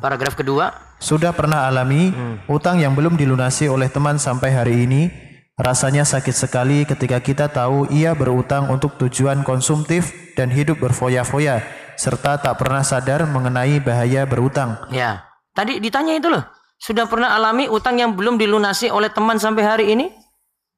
[0.00, 2.48] Paragraf kedua sudah pernah alami hmm.
[2.48, 5.12] utang yang belum dilunasi oleh teman sampai hari ini.
[5.60, 11.60] Rasanya sakit sekali ketika kita tahu ia berutang untuk tujuan konsumtif dan hidup berfoya-foya
[12.00, 14.80] serta tak pernah sadar mengenai bahaya berutang.
[14.88, 16.40] Ya, tadi ditanya itu loh.
[16.80, 20.08] Sudah pernah alami utang yang belum dilunasi oleh teman sampai hari ini?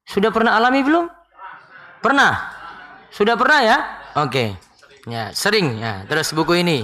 [0.03, 1.22] Sudah pernah alami belum?
[2.03, 2.35] Pernah?
[3.15, 3.77] Sudah pernah ya?
[4.19, 4.27] Oke.
[4.27, 4.49] Okay.
[5.07, 6.03] Ya, sering ya.
[6.03, 6.83] Terus buku ini.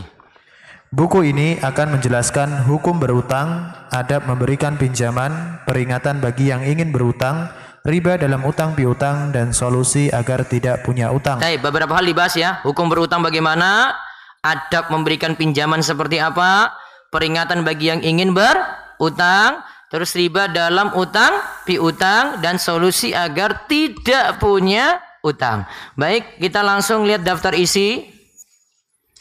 [0.89, 7.51] Buku ini akan menjelaskan hukum berutang, adab memberikan pinjaman, peringatan bagi yang ingin berutang,
[7.85, 11.37] riba dalam utang piutang, dan solusi agar tidak punya utang.
[11.43, 12.63] Baik, beberapa hal dibahas ya.
[12.65, 13.93] Hukum berutang bagaimana?
[14.39, 16.73] Adab memberikan pinjaman seperti apa?
[17.11, 25.08] Peringatan bagi yang ingin berutang, terus riba dalam utang piutang, dan solusi agar tidak punya
[25.25, 25.67] utang.
[25.99, 28.07] Baik, kita langsung lihat daftar isi.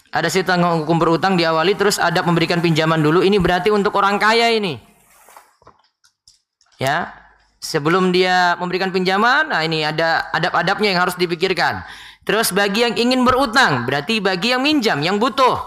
[0.09, 3.21] Ada situ hukum berutang diawali terus adab memberikan pinjaman dulu.
[3.21, 4.81] Ini berarti untuk orang kaya ini.
[6.81, 7.13] Ya.
[7.59, 11.83] Sebelum dia memberikan pinjaman, nah ini ada adab-adabnya yang harus dipikirkan.
[12.23, 15.59] Terus bagi yang ingin berutang, berarti bagi yang minjam, yang butuh.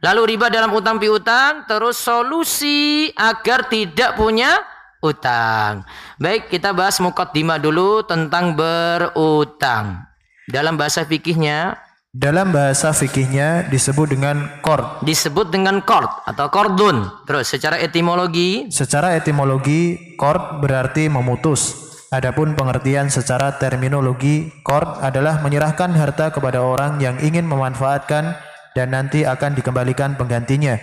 [0.00, 4.62] Lalu riba dalam utang piutang, terus solusi agar tidak punya
[5.00, 5.84] utang.
[6.20, 10.04] Baik, kita bahas mukaddimah dulu tentang berutang.
[10.48, 11.76] Dalam bahasa fikihnya,
[12.10, 14.98] Dalam bahasa fikihnya disebut dengan qard.
[15.06, 17.06] disebut dengan kord atau kordun.
[17.22, 21.90] Terus secara etimologi Secara etimologi, qard berarti memutus.
[22.10, 28.34] Adapun pengertian secara terminologi, qard adalah menyerahkan harta kepada orang yang ingin memanfaatkan
[28.74, 30.82] dan nanti akan dikembalikan penggantinya.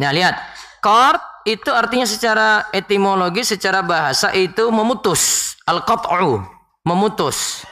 [0.00, 0.32] Nah, lihat.
[0.80, 1.20] Kord
[1.56, 5.56] itu artinya secara etimologi, secara bahasa itu memutus.
[5.64, 6.44] Al-qat'u,
[6.84, 7.64] memutus.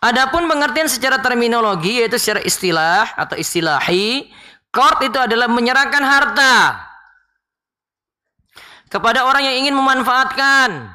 [0.00, 4.32] Adapun pengertian secara terminologi yaitu secara istilah atau istilahi,
[4.72, 6.80] kord itu adalah menyerahkan harta
[8.88, 10.88] kepada orang yang ingin memanfaatkan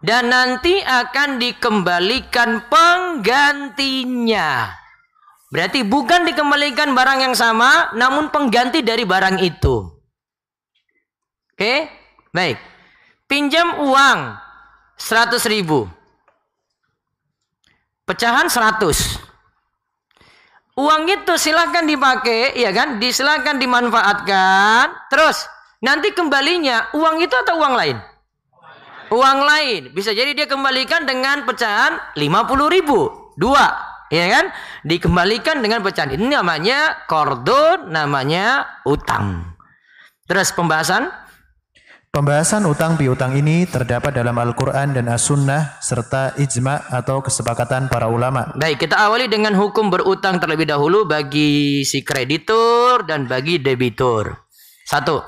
[0.00, 4.72] dan nanti akan dikembalikan penggantinya.
[5.52, 9.99] Berarti bukan dikembalikan barang yang sama, namun pengganti dari barang itu.
[11.60, 11.92] Oke,
[12.32, 12.56] baik.
[13.28, 14.32] Pinjam uang
[14.96, 15.84] 100 ribu.
[18.08, 18.80] Pecahan 100.
[20.80, 22.96] Uang itu silahkan dipakai, ya kan?
[22.96, 25.12] Silakan dimanfaatkan.
[25.12, 25.44] Terus
[25.84, 28.00] nanti kembalinya uang itu atau uang lain?
[29.12, 29.92] Uang lain.
[29.92, 33.28] Bisa jadi dia kembalikan dengan pecahan 50 ribu.
[33.36, 33.68] Dua.
[34.08, 34.48] Ya kan?
[34.88, 36.16] Dikembalikan dengan pecahan.
[36.16, 39.44] Ini namanya kordon, namanya utang.
[40.24, 41.28] Terus pembahasan?
[42.10, 48.50] Pembahasan utang piutang ini terdapat dalam Al-Quran dan As-Sunnah serta ijma atau kesepakatan para ulama.
[48.58, 54.42] Baik, kita awali dengan hukum berutang terlebih dahulu bagi si kreditur dan bagi debitur.
[54.82, 55.22] Satu,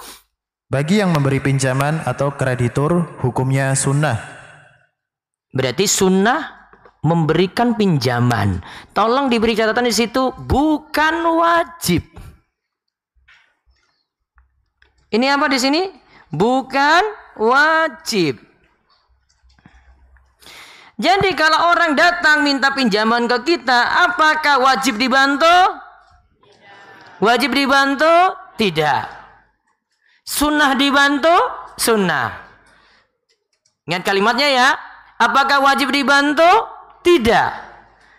[0.66, 4.18] Bagi yang memberi pinjaman atau kreditur, hukumnya sunnah.
[5.54, 6.66] berarti sunnah
[7.06, 8.58] memberikan pinjaman.
[8.90, 12.02] Tolong diberi catatan di situ, bukan wajib.
[15.14, 16.01] Ini apa di sini?
[16.32, 17.02] Bukan
[17.36, 18.40] wajib.
[20.96, 25.76] Jadi kalau orang datang minta pinjaman ke kita, apakah wajib dibantu?
[27.22, 28.32] Wajib dibantu?
[28.56, 29.02] Tidak.
[30.22, 31.34] Sunnah dibantu?
[31.76, 32.30] Sunnah.
[33.88, 34.68] Ingat kalimatnya ya.
[35.18, 36.46] Apakah wajib dibantu?
[37.02, 37.50] Tidak.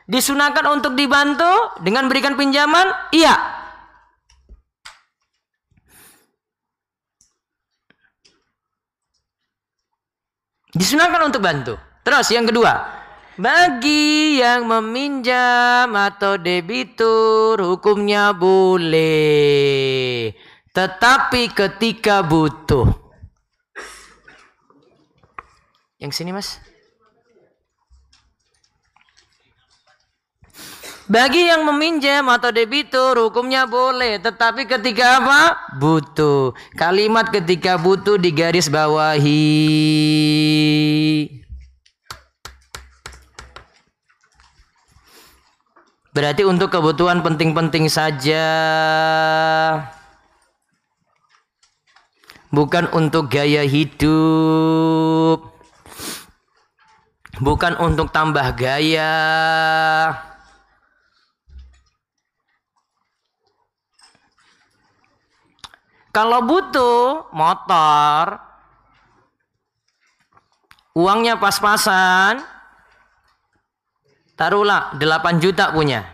[0.04, 2.91] Disunahkan untuk dibantu dengan berikan pinjaman?
[3.15, 3.34] Iya.
[10.73, 11.77] Disunahkan untuk bantu.
[12.01, 12.73] Terus yang kedua,
[13.38, 20.33] bagi yang meminjam atau debitur hukumnya boleh.
[20.73, 22.89] Tetapi ketika butuh.
[26.02, 26.58] Yang sini mas.
[31.04, 35.41] Bagi yang meminjam atau debitur hukumnya boleh, tetapi ketika apa?
[35.75, 36.56] Butuh.
[36.79, 39.43] Kalimat ketika butuh di garis bawahi.
[46.15, 48.47] Berarti untuk kebutuhan penting-penting saja.
[52.47, 55.51] Bukan untuk gaya hidup.
[57.43, 59.12] Bukan untuk tambah gaya.
[66.13, 68.37] Kalau butuh motor,
[70.93, 72.37] uangnya pas-pasan,
[74.37, 76.05] taruhlah 8 juta punya.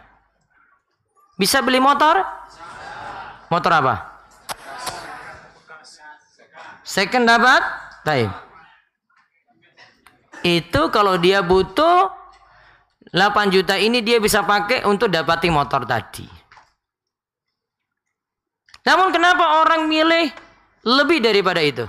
[1.35, 2.23] Bisa beli motor?
[3.51, 3.95] Motor apa?
[6.87, 7.61] Second dapat?
[8.07, 8.31] Baik.
[10.47, 12.07] Itu kalau dia butuh
[13.11, 16.38] 8 juta ini dia bisa pakai untuk dapati motor tadi.
[18.87, 20.31] Namun kenapa orang milih
[20.87, 21.85] lebih daripada itu?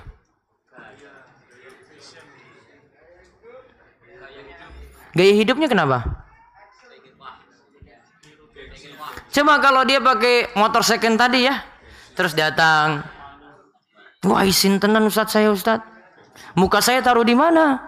[5.10, 6.06] Gaya hidupnya kenapa?
[9.30, 11.62] Coba kalau dia pakai motor second tadi ya,
[12.18, 13.06] terus datang,
[14.26, 15.82] wah isin tenan Ustaz saya Ustaz,
[16.58, 17.78] muka saya taruh di mana?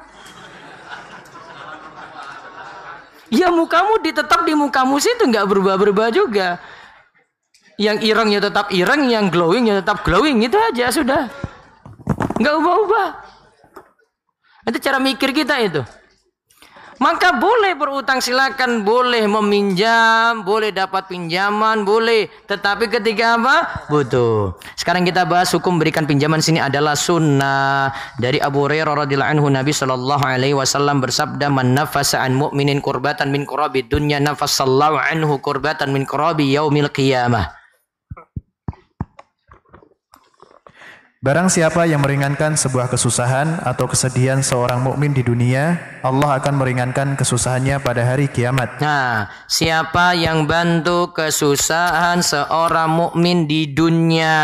[3.32, 6.62] Ya mukamu ditetap di mukamu situ nggak berubah-berubah juga.
[7.80, 11.28] Yang ireng ya tetap ireng, yang glowing ya tetap glowing itu aja sudah.
[12.40, 13.08] Nggak ubah-ubah.
[14.68, 15.82] Itu cara mikir kita itu.
[17.02, 22.30] Maka boleh berutang silakan, boleh meminjam, boleh dapat pinjaman, boleh.
[22.46, 23.56] Tetapi ketika apa?
[23.90, 24.54] Butuh.
[24.78, 27.90] Sekarang kita bahas hukum berikan pinjaman sini adalah sunnah
[28.22, 33.34] dari Abu Hurairah radhiyallahu anhu Nabi sallallahu alaihi wasallam bersabda man nafasa an mu'minin kurbatan
[33.34, 37.61] min kurabi dunya nafasallahu anhu kurbatan min kurabi yaumil qiyamah.
[41.22, 47.14] Barang siapa yang meringankan sebuah kesusahan atau kesedihan seorang mukmin di dunia, Allah akan meringankan
[47.14, 48.82] kesusahannya pada hari kiamat.
[48.82, 54.34] Nah, siapa yang bantu kesusahan seorang mukmin di dunia,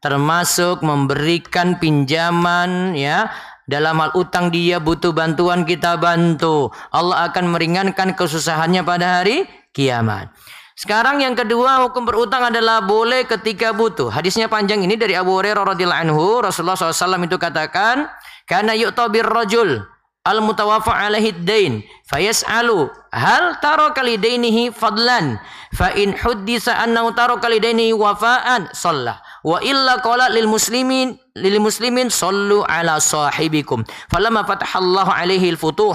[0.00, 3.28] termasuk memberikan pinjaman ya,
[3.68, 6.72] dalam hal utang dia butuh bantuan kita bantu.
[6.88, 9.44] Allah akan meringankan kesusahannya pada hari
[9.76, 10.32] kiamat.
[10.76, 14.12] Sekarang yang kedua hukum berutang adalah boleh ketika butuh.
[14.12, 16.44] Hadisnya panjang ini dari Abu Hurairah radhiyallahu anhu.
[16.44, 18.04] Rasulullah SAW itu katakan,
[18.44, 19.88] karena yu'tabir rajul
[20.26, 25.38] al mutawafa alaihi dain fayas'alu hal taro kalidainihi fadlan
[25.70, 32.10] fa in huddisa annahu taro kalidainihi wafaan sallah wa illa qala lil muslimin lil muslimin
[32.10, 35.94] sallu ala sahibikum falamma fatahallahu alaihi al futuh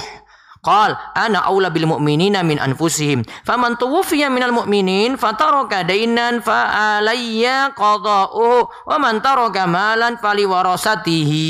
[0.62, 3.26] Qal ana aula bil mu'minina min anfusihim.
[3.41, 6.70] Faman tuwfiya minal mu'minin fataraka dainan fa
[7.01, 11.45] alayya qada'u wa man taraka malan fali warasatihi.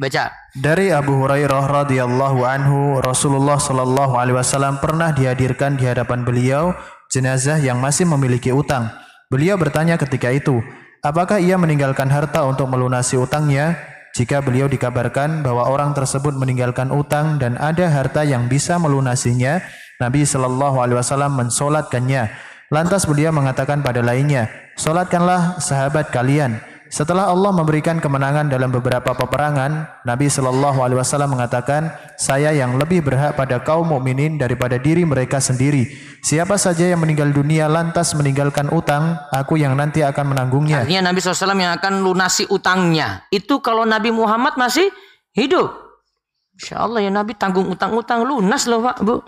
[0.00, 0.32] Baca.
[0.56, 6.72] Dari Abu Hurairah radhiyallahu anhu, Rasulullah shallallahu alaihi wasallam pernah dihadirkan di hadapan beliau
[7.12, 8.88] jenazah yang masih memiliki utang.
[9.28, 10.64] Beliau bertanya ketika itu,
[11.04, 13.93] apakah ia meninggalkan harta untuk melunasi utangnya?
[14.14, 19.58] Jika beliau dikabarkan bahwa orang tersebut meninggalkan utang dan ada harta yang bisa melunasinya,
[19.98, 22.30] Nabi Shallallahu Alaihi Wasallam mensolatkannya.
[22.70, 24.46] Lantas beliau mengatakan pada lainnya,
[24.78, 26.62] solatkanlah sahabat kalian.
[26.94, 33.02] Setelah Allah memberikan kemenangan dalam beberapa peperangan, Nabi Shallallahu Alaihi Wasallam mengatakan, saya yang lebih
[33.02, 35.90] berhak pada kaum mukminin daripada diri mereka sendiri.
[36.22, 40.86] Siapa saja yang meninggal dunia lantas meninggalkan utang, aku yang nanti akan menanggungnya.
[40.86, 43.26] Artinya Nabi SAW yang akan lunasi utangnya.
[43.34, 44.86] Itu kalau Nabi Muhammad masih
[45.34, 45.74] hidup.
[46.54, 49.18] Insya Allah ya Nabi tanggung utang-utang lunas loh Pak Bu.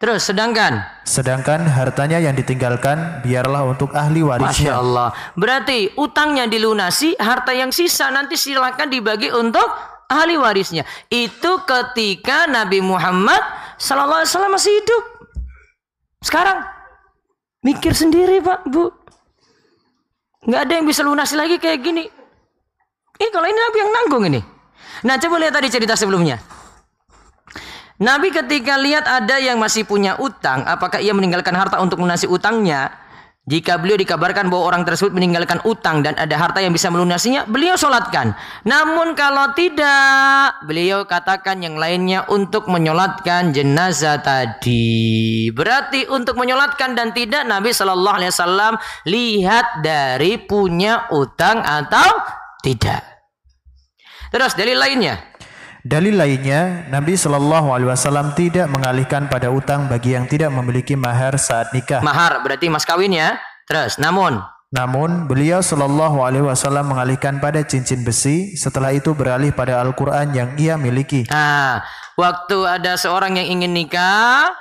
[0.00, 4.72] Terus sedangkan Sedangkan hartanya yang ditinggalkan biarlah untuk ahli Masya warisnya.
[4.80, 5.12] Allah.
[5.36, 9.68] Berarti utangnya dilunasi, harta yang sisa nanti silakan dibagi untuk
[10.08, 10.88] ahli warisnya.
[11.12, 13.44] Itu ketika Nabi Muhammad
[13.76, 15.02] Sallallahu Alaihi Wasallam masih hidup.
[16.24, 16.64] Sekarang
[17.60, 18.88] mikir sendiri Pak Bu.
[20.48, 22.08] Nggak ada yang bisa lunasi lagi kayak gini.
[23.20, 24.40] Ini kalau ini Nabi yang nanggung ini.
[25.04, 26.40] Nah coba lihat tadi cerita sebelumnya.
[28.00, 32.88] Nabi ketika lihat ada yang masih punya utang, apakah ia meninggalkan harta untuk melunasi utangnya?
[33.44, 37.76] Jika beliau dikabarkan bahwa orang tersebut meninggalkan utang dan ada harta yang bisa melunasinya, beliau
[37.76, 38.32] sholatkan.
[38.64, 45.52] Namun kalau tidak, beliau katakan yang lainnya untuk menyolatkan jenazah tadi.
[45.52, 48.74] Berarti untuk menyolatkan dan tidak, Nabi Shallallahu Alaihi Wasallam
[49.08, 52.16] lihat dari punya utang atau
[52.64, 53.02] tidak.
[54.32, 55.29] Terus dalil lainnya.
[55.80, 61.40] Dalil lainnya, Nabi Shallallahu Alaihi Wasallam tidak mengalihkan pada utang bagi yang tidak memiliki mahar
[61.40, 62.04] saat nikah.
[62.04, 63.40] Mahar berarti mas kawin ya.
[63.64, 68.54] Terus, namun Namun beliau Shallallahu Alaihi Wasallam mengalihkan pada cincin besi.
[68.54, 71.26] Setelah itu beralih pada Al-Quran yang ia miliki.
[71.26, 71.82] Nah,
[72.14, 74.52] waktu ada seorang yang ingin nikah,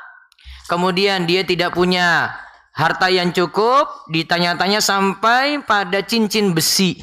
[0.66, 2.34] kemudian dia tidak punya
[2.74, 6.98] harta yang cukup, ditanya-tanya sampai pada cincin besi.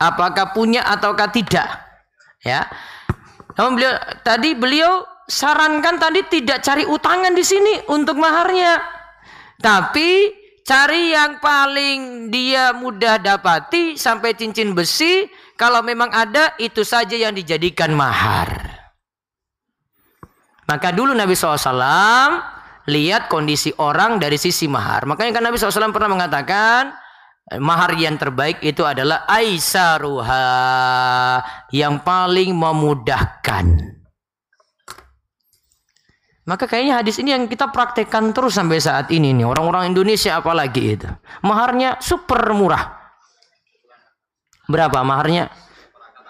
[0.00, 1.70] Apakah punya ataukah tidak?
[2.40, 2.66] Ya.
[3.58, 4.92] Namun beliau tadi beliau
[5.30, 8.82] sarankan tadi tidak cari utangan di sini untuk maharnya.
[9.60, 10.30] Tapi
[10.66, 15.26] cari yang paling dia mudah dapati sampai cincin besi.
[15.54, 18.80] Kalau memang ada itu saja yang dijadikan mahar.
[20.64, 21.68] Maka dulu Nabi SAW
[22.88, 25.04] lihat kondisi orang dari sisi mahar.
[25.04, 26.96] Makanya kan Nabi SAW pernah mengatakan
[27.58, 30.46] mahar yang terbaik itu adalah aisaruha
[31.74, 33.98] yang paling memudahkan.
[36.46, 39.46] Maka kayaknya hadis ini yang kita praktekkan terus sampai saat ini nih.
[39.46, 41.06] Orang-orang Indonesia apalagi itu.
[41.46, 42.90] Maharnya super murah.
[44.66, 45.50] Berapa maharnya?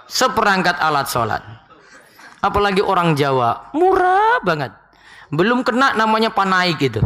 [0.08, 1.40] Seperangkat alat sholat.
[2.44, 3.72] Apalagi orang Jawa.
[3.76, 4.72] Murah banget.
[5.32, 7.00] Belum kena namanya panaik itu.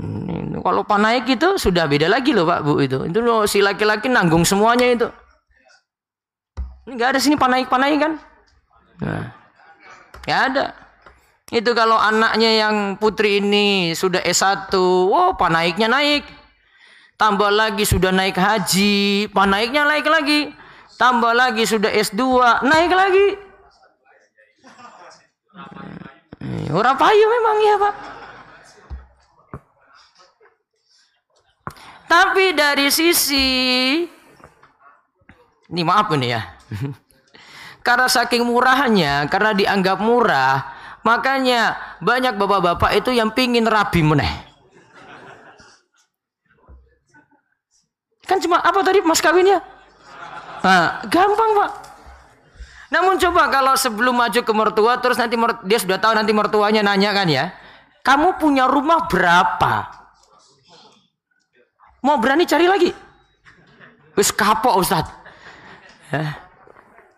[0.00, 3.04] Hmm, kalau panaik itu sudah beda lagi loh Pak Bu itu.
[3.04, 5.08] Itu loh, si laki-laki nanggung semuanya itu.
[6.88, 8.12] Ini nggak ada sini panaik-panaik kan?
[9.04, 9.28] Nah,
[10.24, 10.64] nggak ada.
[11.52, 16.24] Itu kalau anaknya yang putri ini sudah S1, wow panaiknya naik.
[17.20, 20.56] Tambah lagi sudah naik haji, panaiknya naik lagi.
[20.96, 22.20] Tambah lagi sudah S2,
[22.64, 23.28] naik lagi.
[26.40, 28.19] Hmm, orang payu memang ya Pak.
[32.10, 33.46] Tapi dari sisi
[35.70, 36.42] ini maaf ini ya.
[37.86, 44.28] karena saking murahnya, karena dianggap murah, Makanya banyak bapak-bapak itu yang pingin rabi meneh.
[48.28, 49.64] Kan cuma apa tadi mas kawinnya?
[50.60, 51.70] Nah, gampang pak.
[52.92, 57.10] Namun coba kalau sebelum maju ke mertua terus nanti dia sudah tahu nanti mertuanya nanya
[57.16, 57.54] kan ya.
[58.04, 59.99] Kamu punya rumah berapa?
[62.00, 62.90] Mau berani cari lagi?
[64.16, 65.06] Wis kapok Ustaz.
[66.10, 66.36] Ya.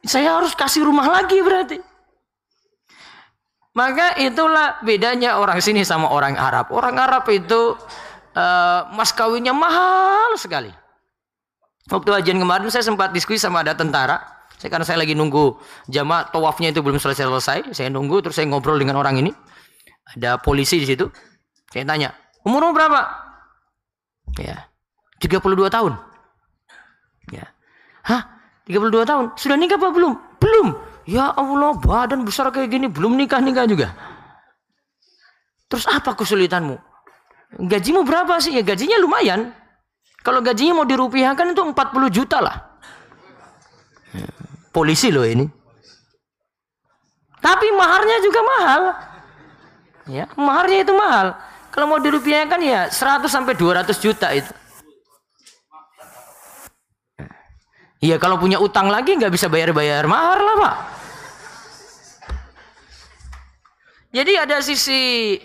[0.03, 1.79] Saya harus kasih rumah lagi berarti.
[3.73, 6.69] Maka itulah bedanya orang sini sama orang Arab.
[6.75, 7.79] Orang Arab itu
[8.37, 10.69] uh, mas kawinnya mahal sekali.
[11.89, 14.21] Waktu ajian kemarin saya sempat diskusi sama ada tentara.
[14.61, 15.59] Saya karena saya lagi nunggu
[15.89, 17.73] jamaah tawafnya itu belum selesai-selesai.
[17.73, 19.33] Saya nunggu terus saya ngobrol dengan orang ini.
[20.15, 21.09] Ada polisi di situ.
[21.73, 22.13] Saya tanya,
[22.45, 23.01] umurmu berapa?
[24.37, 24.69] Ya,
[25.23, 25.93] 32 tahun.
[27.31, 27.47] Ya.
[28.03, 28.23] Hah?
[28.67, 29.25] 32 tahun?
[29.39, 30.19] Sudah nikah apa belum?
[30.43, 30.75] Belum.
[31.07, 33.95] Ya Allah, badan besar kayak gini belum nikah-nikah juga.
[35.71, 36.77] Terus apa kesulitanmu?
[37.63, 38.59] Gajimu berapa sih?
[38.59, 39.55] Ya gajinya lumayan.
[40.23, 42.57] Kalau gajinya mau dirupiahkan itu 40 juta lah.
[44.71, 45.47] Polisi loh ini.
[47.43, 48.83] Tapi maharnya juga mahal.
[50.07, 51.35] Ya, maharnya itu mahal.
[51.75, 54.53] Kalau mau dirupiahkan ya 100 sampai 200 juta itu.
[58.03, 60.75] Iya kalau punya utang lagi nggak bisa bayar-bayar mahar lah pak.
[64.13, 65.39] Jadi ada sisi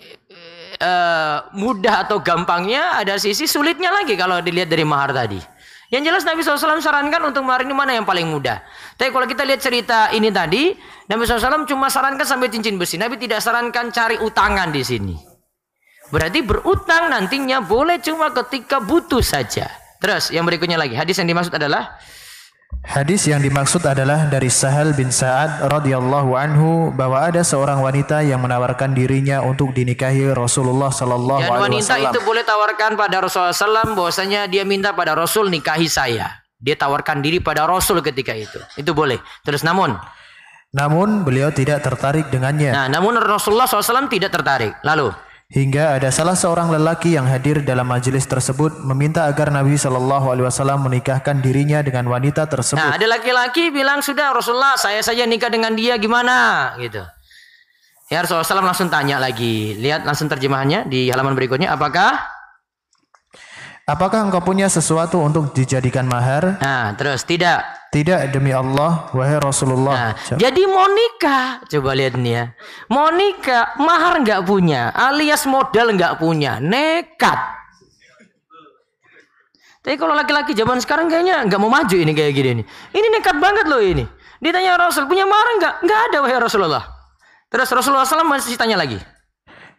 [0.82, 5.40] uh, mudah atau gampangnya, ada sisi sulitnya lagi kalau dilihat dari mahar tadi.
[5.88, 8.60] Yang jelas Nabi SAW sarankan untuk mahar ini mana yang paling mudah.
[9.00, 10.76] Tapi kalau kita lihat cerita ini tadi,
[11.08, 13.00] Nabi SAW cuma sarankan sampai cincin besi.
[13.00, 15.16] Nabi tidak sarankan cari utangan di sini.
[16.12, 19.72] Berarti berutang nantinya boleh cuma ketika butuh saja.
[20.04, 21.96] Terus yang berikutnya lagi, hadis yang dimaksud adalah
[22.88, 28.40] Hadis yang dimaksud adalah dari Sahal bin Sa'ad radhiyallahu anhu bahwa ada seorang wanita yang
[28.40, 31.68] menawarkan dirinya untuk dinikahi Rasulullah sallallahu alaihi wasallam.
[31.68, 36.40] wanita itu boleh tawarkan pada Rasulullah sallam bahwasanya dia minta pada Rasul nikahi saya.
[36.64, 38.64] Dia tawarkan diri pada Rasul ketika itu.
[38.80, 39.20] Itu boleh.
[39.44, 40.00] Terus namun
[40.72, 42.72] namun beliau tidak tertarik dengannya.
[42.72, 44.76] Nah, namun Rasulullah SAW tidak tertarik.
[44.84, 45.12] Lalu
[45.48, 50.44] Hingga ada salah seorang lelaki yang hadir dalam majelis tersebut meminta agar Nabi Shallallahu Alaihi
[50.44, 52.84] Wasallam menikahkan dirinya dengan wanita tersebut.
[52.84, 57.00] Nah, ada laki-laki bilang sudah Rasulullah saya saja nikah dengan dia gimana gitu.
[58.12, 59.76] Ya Rasulullah SAW langsung tanya lagi.
[59.80, 61.72] Lihat langsung terjemahannya di halaman berikutnya.
[61.72, 62.28] Apakah
[63.88, 66.60] Apakah engkau punya sesuatu untuk dijadikan mahar?
[66.60, 67.64] Nah, terus tidak.
[67.88, 70.12] Tidak demi Allah, wahai Rasulullah.
[70.12, 72.44] Nah, jadi mau nikah, coba lihat nih ya.
[72.92, 77.40] Mau nikah, mahar nggak punya, alias modal nggak punya, nekat.
[79.88, 82.66] Tapi kalau laki-laki zaman sekarang kayaknya nggak mau maju ini kayak gini nih.
[82.92, 84.04] Ini nekat banget loh ini.
[84.44, 85.74] Ditanya Rasul punya mahar nggak?
[85.88, 86.84] Nggak ada wahai Rasulullah.
[87.48, 89.00] Terus Rasulullah SAW masih tanya lagi.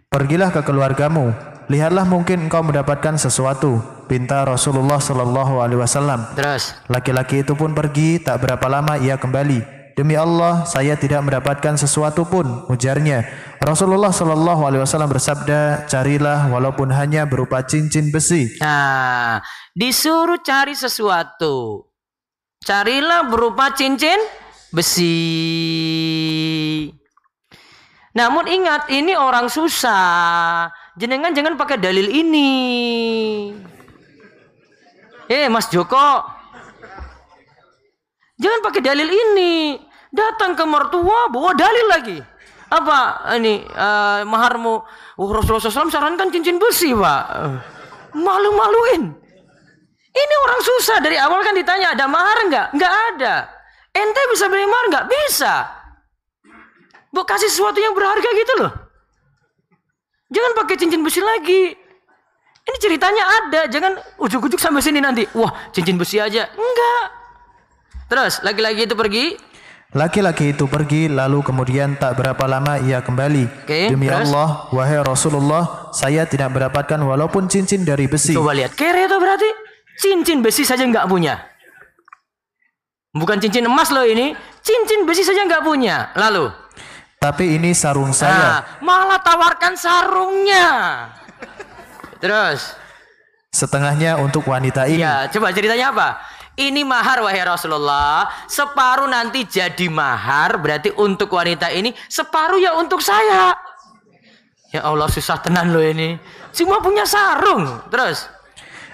[0.09, 1.37] Pergilah ke keluargamu,
[1.69, 3.98] lihatlah mungkin engkau mendapatkan sesuatu.
[4.09, 6.33] Pinta Rasulullah Shallallahu Alaihi Wasallam.
[6.33, 8.17] Terus, laki-laki itu pun pergi.
[8.25, 9.77] Tak berapa lama ia kembali.
[9.93, 12.65] Demi Allah, saya tidak mendapatkan sesuatu pun.
[12.73, 13.29] Ujarnya.
[13.61, 18.49] Rasulullah Shallallahu Alaihi Wasallam bersabda, carilah walaupun hanya berupa cincin besi.
[18.65, 19.45] Nah,
[19.77, 21.85] disuruh cari sesuatu.
[22.65, 24.17] Carilah berupa cincin
[24.73, 25.13] besi.
[28.15, 30.71] Namun ingat, ini orang susah.
[30.97, 32.51] Jenengan jangan pakai dalil ini.
[35.29, 36.25] Eh, Mas Joko.
[38.41, 39.77] Jangan pakai dalil ini.
[40.09, 42.19] Datang ke mertua bawa dalil lagi.
[42.69, 44.75] Apa ini uh, maharmu?
[45.21, 47.25] Oh, Rasulullah SAW sarankan cincin besi, Pak.
[48.17, 49.13] Malu-maluin.
[50.09, 52.67] Ini orang susah dari awal kan ditanya ada mahar enggak?
[52.73, 53.35] Enggak ada.
[53.93, 55.05] Ente bisa beli mahar enggak?
[55.13, 55.55] Bisa.
[57.13, 58.73] Bu kasih sesuatu yang berharga gitu loh.
[60.29, 61.88] Jangan pakai cincin besi lagi.
[62.69, 65.25] Ini ceritanya ada, jangan ujuk-ujuk sampai sini nanti.
[65.33, 66.45] Wah, cincin besi aja.
[66.53, 67.05] Enggak.
[68.13, 69.25] Terus lagi-lagi itu pergi.
[69.97, 73.65] Laki-laki itu pergi lalu kemudian tak berapa lama ia kembali.
[73.65, 74.29] Oke, Demi terus?
[74.29, 78.37] Allah, wahai Rasulullah, saya tidak mendapatkan walaupun cincin dari besi.
[78.37, 79.49] Coba lihat, kere itu berarti
[79.97, 81.41] cincin besi saja nggak punya.
[83.17, 86.13] Bukan cincin emas loh ini, cincin besi saja nggak punya.
[86.21, 86.53] Lalu,
[87.17, 88.37] Tapi ini sarung saya.
[88.37, 90.69] nah, malah tawarkan sarungnya.
[92.19, 92.75] Terus,
[93.49, 95.01] Setengahnya untuk wanita ini.
[95.01, 96.09] ya coba ceritanya apa?
[96.53, 102.99] Ini mahar wahai Rasulullah, separuh nanti jadi mahar, berarti untuk wanita ini, separuh ya untuk
[102.99, 103.55] saya.
[104.69, 106.19] Ya Allah susah tenan loh ini.
[106.53, 107.65] Cuma punya sarung.
[107.89, 108.27] Terus,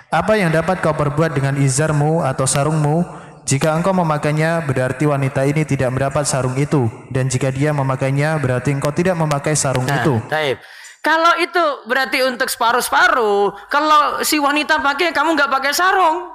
[0.06, 3.02] Apa yang dapat kau perbuat dengan izarmu atau sarungmu?
[3.42, 6.86] Jika engkau memakainya, berarti wanita ini tidak mendapat sarung itu.
[7.10, 10.14] Dan jika dia memakainya, berarti engkau tidak memakai sarung Nah, itu.
[10.30, 10.62] taib.
[11.04, 13.68] Kalau itu berarti untuk separuh-separuh.
[13.68, 16.32] Kalau si wanita pakai, kamu nggak pakai sarung.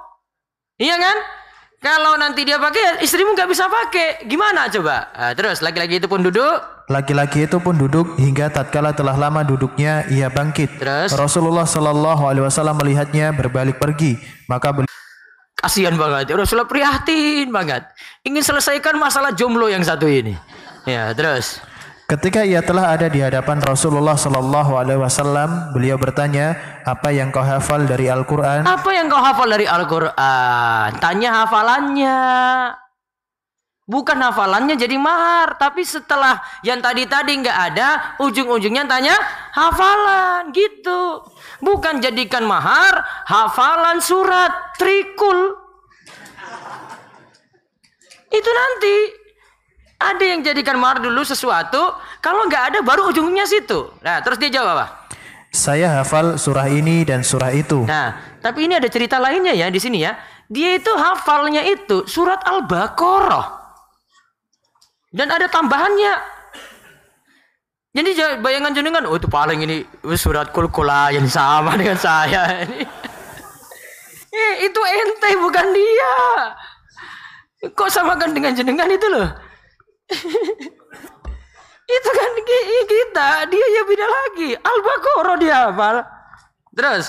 [0.78, 1.18] Iya kan?
[1.82, 4.30] Kalau nanti dia pakai, istrimu nggak bisa pakai.
[4.30, 5.10] Gimana coba?
[5.10, 6.86] Nah, terus laki-laki itu pun duduk.
[6.86, 10.78] Laki-laki itu pun duduk hingga tatkala telah lama duduknya ia bangkit.
[10.78, 11.18] Terus?
[11.18, 14.90] Rasulullah Shallallahu Alaihi Wasallam melihatnya berbalik pergi, maka beliau
[15.60, 16.32] Kasihan banget.
[16.32, 17.84] Rasulullah prihatin banget.
[18.24, 20.32] Ingin selesaikan masalah jomblo yang satu ini.
[20.88, 21.60] Ya, terus.
[22.10, 27.46] Ketika ia telah ada di hadapan Rasulullah Shallallahu Alaihi Wasallam, beliau bertanya, apa yang kau
[27.46, 28.66] hafal dari Al-Quran?
[28.66, 30.98] Apa yang kau hafal dari Al-Quran?
[30.98, 32.18] Tanya hafalannya.
[33.86, 35.62] Bukan hafalannya jadi mahar.
[35.62, 39.14] Tapi setelah yang tadi-tadi nggak ada, ujung-ujungnya tanya
[39.54, 40.50] hafalan.
[40.50, 41.22] Gitu.
[41.62, 45.62] Bukan jadikan mahar, hafalan surat, trikul.
[48.34, 49.29] Itu nanti.
[50.00, 51.92] Ada yang jadikan mahar dulu sesuatu.
[52.24, 53.92] Kalau nggak ada, baru ujungnya situ.
[54.00, 54.86] Nah, terus dia jawab apa?
[55.52, 57.84] Saya hafal surah ini dan surah itu.
[57.84, 60.16] Nah, tapi ini ada cerita lainnya ya di sini ya.
[60.48, 63.60] Dia itu hafalnya itu surat Al-Baqarah.
[65.12, 66.14] Dan ada tambahannya.
[67.92, 69.84] Jadi ja- bayangan jenengan, oh itu paling ini
[70.16, 72.64] surat kul-kula yang sama dengan saya.
[72.64, 72.86] Ini.
[74.30, 76.16] Eh, itu ente bukan dia.
[77.74, 79.26] Kok samakan dengan jenengan itu loh?
[81.98, 84.50] itu kan ki- kita, dia ya beda lagi.
[84.58, 85.96] Al-Baqarah dia hafal.
[86.74, 87.06] Terus,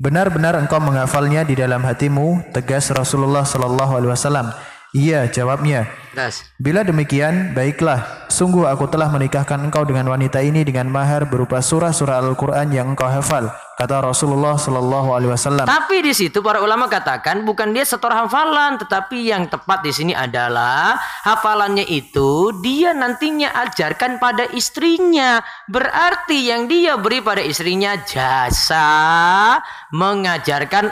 [0.00, 4.48] Benar-benar engkau menghafalnya di dalam hatimu, tegas Rasulullah Shallallahu Alaihi Wasallam.
[4.90, 5.86] Iya, jawabnya.
[6.10, 6.42] terus.
[6.58, 8.26] Bila demikian, baiklah.
[8.26, 13.06] Sungguh aku telah menikahkan engkau dengan wanita ini dengan mahar berupa surah-surah Al-Quran yang engkau
[13.06, 13.54] hafal.
[13.78, 15.70] Kata Rasulullah Shallallahu Alaihi Wasallam.
[15.70, 20.10] Tapi di situ para ulama katakan bukan dia setor hafalan, tetapi yang tepat di sini
[20.10, 25.38] adalah hafalannya itu dia nantinya ajarkan pada istrinya.
[25.70, 29.62] Berarti yang dia beri pada istrinya jasa
[29.94, 30.90] mengajarkan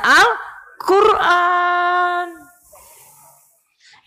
[0.78, 1.58] Al-Qur'an.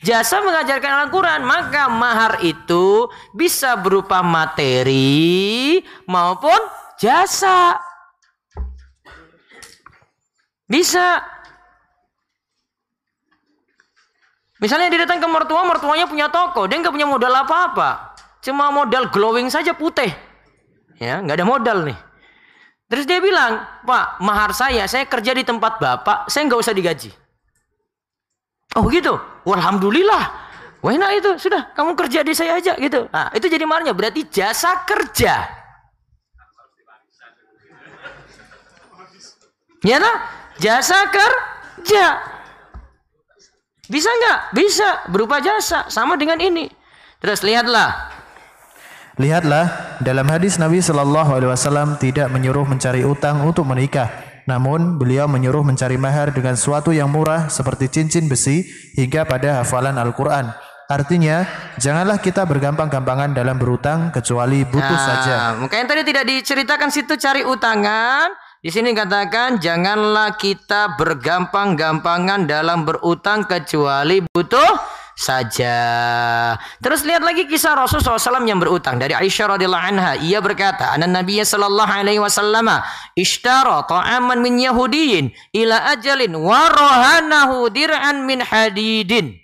[0.02, 3.06] Jasa mengajarkan Al-Quran Maka mahar itu
[3.38, 5.78] bisa berupa materi
[6.10, 6.58] maupun
[6.98, 7.78] jasa
[10.72, 11.20] Bisa.
[14.64, 19.10] Misalnya dia datang ke mertua, mertuanya punya toko, dia nggak punya modal apa-apa, cuma modal
[19.10, 20.14] glowing saja putih,
[21.02, 21.98] ya nggak ada modal nih.
[22.86, 27.10] Terus dia bilang, Pak, mahar saya, saya kerja di tempat bapak, saya nggak usah digaji.
[28.78, 30.24] Oh gitu, Alhamdulillah.
[30.82, 33.06] Wah enak itu, sudah kamu kerja di saya aja gitu.
[33.14, 35.46] Nah itu jadi maharnya, berarti jasa kerja.
[39.82, 40.18] Ya nah?
[40.62, 42.06] Jasa kerja.
[43.90, 44.40] Bisa nggak?
[44.54, 46.70] Bisa berupa jasa sama dengan ini.
[47.22, 48.10] Terus lihatlah.
[49.20, 54.31] Lihatlah, dalam hadis Nabi Shallallahu Alaihi Wasallam tidak menyuruh mencari utang untuk menikah.
[54.50, 58.66] Namun beliau menyuruh mencari mahar dengan suatu yang murah seperti cincin besi
[58.98, 60.50] hingga pada hafalan Al-Quran.
[60.92, 61.48] Artinya,
[61.80, 65.34] janganlah kita bergampang-gampangan dalam berutang kecuali butuh saja.
[65.34, 68.28] Nah, makanya tadi tidak diceritakan situ cari utangan.
[68.62, 75.78] Di sini katakan janganlah kita bergampang-gampangan dalam berutang kecuali butuh saja.
[76.82, 80.18] Terus lihat lagi kisah Rasul SAW yang berutang dari Aisyah radhiyallahu anha.
[80.18, 82.66] Ia berkata, "Anna Nabiy sallallahu alaihi wasallam
[83.14, 89.38] ishtara ta'aman min Yahudiyin ila ajalin wa rahanahu dir'an min hadidin."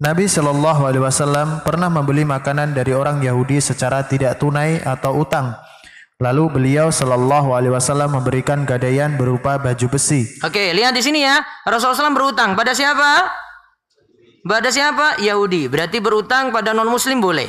[0.00, 5.52] Nabi Shallallahu Alaihi Wasallam pernah membeli makanan dari orang Yahudi secara tidak tunai atau utang.
[6.16, 10.24] Lalu beliau Shallallahu Alaihi Wasallam memberikan gadaian berupa baju besi.
[10.40, 11.44] Oke, lihat di sini ya.
[11.68, 13.28] Rasulullah SAW berutang pada siapa?
[14.40, 15.20] Pada siapa?
[15.20, 15.68] Yahudi.
[15.68, 17.48] Berarti berutang pada non Muslim boleh.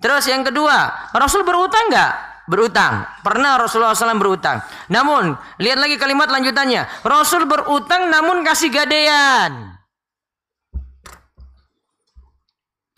[0.00, 2.12] Terus yang kedua, Rasul berutang nggak?
[2.44, 3.08] Berutang.
[3.24, 4.60] Pernah Rasulullah SAW berutang.
[4.92, 6.84] Namun, lihat lagi kalimat lanjutannya.
[7.04, 9.80] Rasul berutang namun kasih gadaian.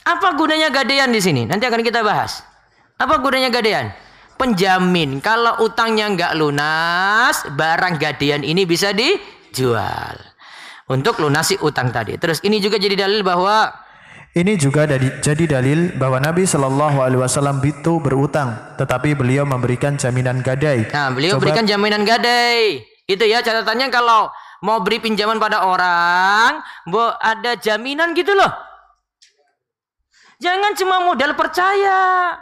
[0.06, 1.46] Apa gunanya gadean di sini?
[1.46, 2.42] Nanti akan kita bahas.
[2.98, 3.90] Apa gunanya gadean?
[4.34, 10.25] Penjamin kalau utangnya nggak lunas, barang gadean ini bisa dijual
[10.86, 12.14] untuk lunasi utang tadi.
[12.16, 13.72] Terus ini juga jadi dalil bahwa
[14.36, 19.96] Ini juga dari- jadi dalil bahwa Nabi Shallallahu Alaihi Wasallam itu berutang, tetapi beliau memberikan
[19.96, 20.84] jaminan gadai.
[20.92, 22.84] Nah, beliau Coba- berikan jaminan gadai.
[23.08, 24.28] Itu ya catatannya kalau
[24.60, 28.52] mau beri pinjaman pada orang, bo ada jaminan gitu loh.
[30.36, 32.36] Jangan cuma modal percaya.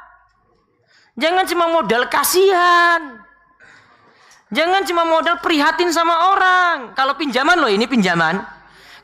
[1.15, 3.23] Jangan cuma modal kasihan.
[4.53, 6.93] Jangan cuma modal prihatin sama orang.
[6.93, 8.45] Kalau pinjaman loh ini pinjaman.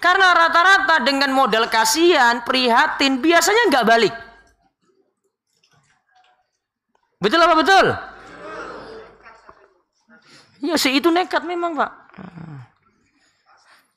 [0.00, 4.14] Karena rata-rata dengan modal kasihan, prihatin, biasanya nggak balik.
[7.20, 7.86] Betul apa betul?
[10.64, 11.92] Ya si itu nekat memang pak.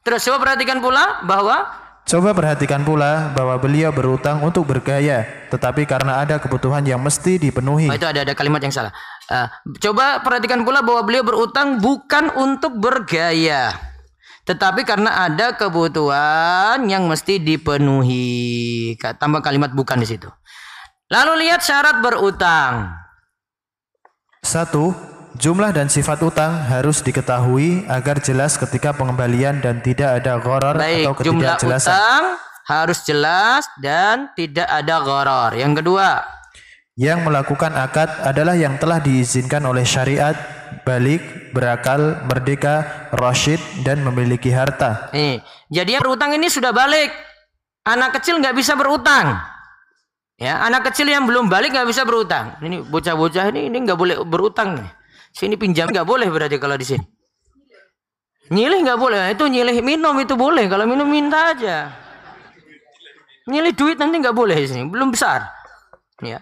[0.04, 6.20] Terus coba perhatikan pula bahwa Coba perhatikan pula bahwa beliau berutang untuk bergaya, tetapi karena
[6.20, 7.88] ada kebutuhan yang mesti dipenuhi.
[7.88, 8.92] oh, itu ada ada kalimat yang salah.
[9.32, 9.48] Eh,
[9.80, 13.72] coba perhatikan pula bahwa beliau berutang bukan untuk bergaya,
[14.44, 18.94] tetapi karena ada kebutuhan yang mesti dipenuhi.
[19.00, 20.28] Tambah kalimat bukan di situ.
[21.08, 22.92] Lalu lihat syarat berutang.
[24.44, 24.92] Satu,
[25.40, 31.16] jumlah dan sifat utang harus diketahui agar jelas ketika pengembalian dan tidak ada gharar Baik,
[31.16, 31.96] atau jumlah ketidakjelasan.
[31.96, 32.24] utang
[32.68, 35.52] harus jelas dan tidak ada goror.
[35.56, 36.24] Yang kedua,
[36.94, 40.38] Yang melakukan akad adalah yang telah diizinkan oleh syariat,
[40.86, 45.10] balik, berakal, merdeka, rasyid, dan memiliki harta.
[45.10, 45.42] Nih,
[45.74, 47.10] jadi yang berutang ini sudah balik.
[47.82, 49.42] Anak kecil nggak bisa berutang.
[50.38, 52.62] Ya, anak kecil yang belum balik nggak bisa berutang.
[52.62, 54.78] Ini bocah-bocah ini ini nggak boleh berutang.
[55.34, 57.06] Sini pinjam nggak boleh berarti kalau di sini.
[58.54, 59.34] Nyilih nggak boleh.
[59.34, 60.70] Itu nyilih minum itu boleh.
[60.70, 61.90] Kalau minum minta aja.
[63.50, 64.86] Nyilih duit nanti nggak boleh di sini.
[64.86, 65.50] Belum besar.
[66.22, 66.38] Ya.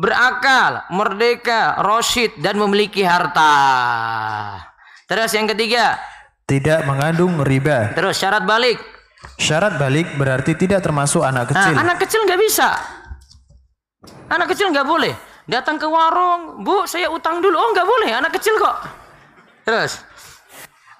[0.00, 3.52] Berakal, merdeka, rosyid dan memiliki harta.
[5.04, 6.00] Terus yang ketiga,
[6.48, 7.92] Tidak mengandung riba.
[7.92, 8.80] terus syarat balik.
[9.36, 11.74] Syarat balik berarti tidak termasuk anak Nah, kecil.
[11.76, 12.68] anak kecil nggak bisa.
[14.26, 15.12] Anak kecil nggak boleh.
[15.44, 17.52] Datang ke warung, bu, saya utang dulu.
[17.52, 18.10] Oh, nggak boleh.
[18.14, 18.76] Anak kecil kok.
[19.62, 20.00] Terus,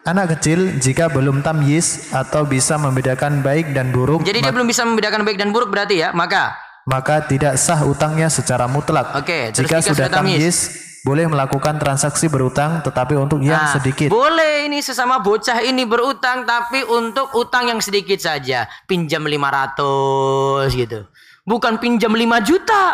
[0.00, 4.80] Anak kecil jika belum tamyiz atau bisa membedakan baik dan buruk, jadi dia belum bisa
[4.80, 6.08] membedakan baik dan buruk berarti ya.
[6.16, 6.56] Maka,
[6.90, 9.14] maka tidak sah utangnya secara mutlak.
[9.14, 10.74] Oke, terus jika sudah tamyiz,
[11.06, 14.12] boleh melakukan transaksi berutang tetapi untuk yang nah, sedikit.
[14.12, 18.66] boleh ini sesama bocah ini berutang, tapi untuk utang yang sedikit saja.
[18.90, 21.06] Pinjam 500 gitu.
[21.46, 22.84] Bukan pinjam 5 juta.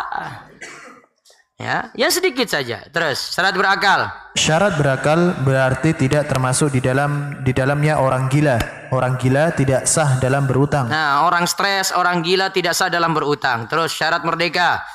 [1.57, 2.85] Ya, yang sedikit saja.
[2.93, 4.13] Terus, syarat berakal.
[4.37, 8.61] Syarat berakal berarti tidak termasuk di dalam di dalamnya orang gila.
[8.93, 10.85] Orang gila tidak sah dalam berutang.
[10.85, 13.65] Nah, orang stres, orang gila tidak sah dalam berutang.
[13.65, 14.85] Terus syarat merdeka.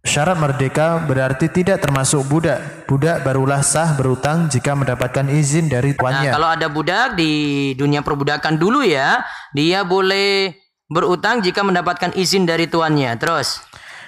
[0.00, 2.88] Syarat merdeka berarti tidak termasuk budak.
[2.88, 6.30] Budak barulah sah berutang jika mendapatkan izin dari Nah, tuannya.
[6.32, 7.32] kalau ada budak di
[7.76, 9.20] dunia perbudakan dulu ya,
[9.52, 10.56] dia boleh
[10.88, 13.12] berutang jika mendapatkan izin dari tuannya.
[13.20, 13.60] Terus,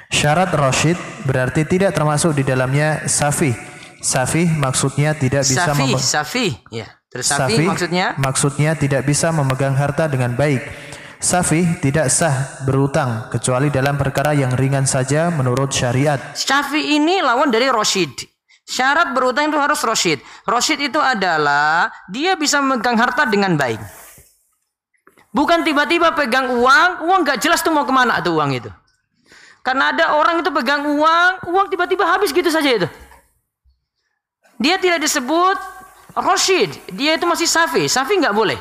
[0.09, 0.97] Syarat rasyid
[1.29, 3.53] berarti tidak termasuk di dalamnya safih.
[4.01, 6.87] Safih maksudnya tidak bisa safi, mem- safi, ya.
[7.09, 10.65] Terus safi, Safih maksudnya maksudnya tidak bisa memegang harta dengan baik.
[11.19, 16.21] Safih tidak sah berutang kecuali dalam perkara yang ringan saja menurut syariat.
[16.39, 18.23] Syafi ini lawan dari Roshid.
[18.63, 20.23] Syarat berutang itu harus Roshid.
[20.47, 23.83] Roshid itu adalah dia bisa memegang harta dengan baik.
[25.35, 28.71] Bukan tiba-tiba pegang uang, uang gak jelas tuh mau ke mana tuh uang itu.
[29.69, 32.89] Karena ada orang itu pegang uang, uang tiba-tiba habis gitu saja itu.
[34.57, 35.61] Dia tidak disebut
[36.17, 37.85] Roshid, dia itu masih Safi.
[37.85, 38.57] Safi nggak boleh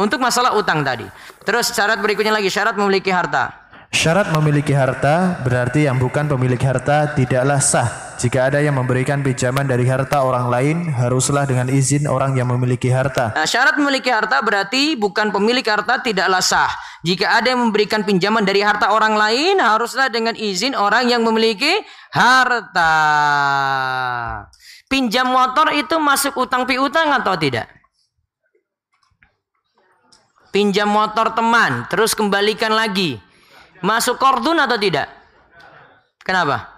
[0.00, 1.04] untuk masalah utang tadi.
[1.44, 3.52] Terus syarat berikutnya lagi syarat memiliki harta.
[3.90, 8.14] Syarat memiliki harta berarti yang bukan pemilik harta tidaklah sah.
[8.22, 12.86] Jika ada yang memberikan pinjaman dari harta orang lain, haruslah dengan izin orang yang memiliki
[12.86, 13.34] harta.
[13.34, 16.70] Nah, syarat memiliki harta berarti bukan pemilik harta tidaklah sah.
[17.02, 21.82] Jika ada yang memberikan pinjaman dari harta orang lain, haruslah dengan izin orang yang memiliki
[22.14, 22.94] harta.
[24.86, 27.66] Pinjam motor itu masuk utang piutang atau tidak?
[30.54, 33.29] Pinjam motor teman, terus kembalikan lagi.
[33.80, 35.08] Masuk kordun atau tidak?
[36.20, 36.68] Kenapa?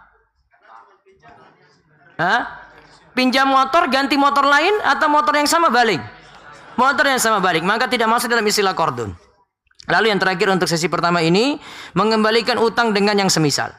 [2.16, 2.62] Hah?
[3.12, 6.00] Pinjam motor ganti motor lain atau motor yang sama balik?
[6.78, 9.12] Motor yang sama balik, maka tidak masuk dalam istilah kordun.
[9.90, 11.59] Lalu yang terakhir untuk sesi pertama ini
[11.92, 13.74] mengembalikan utang dengan yang semisal.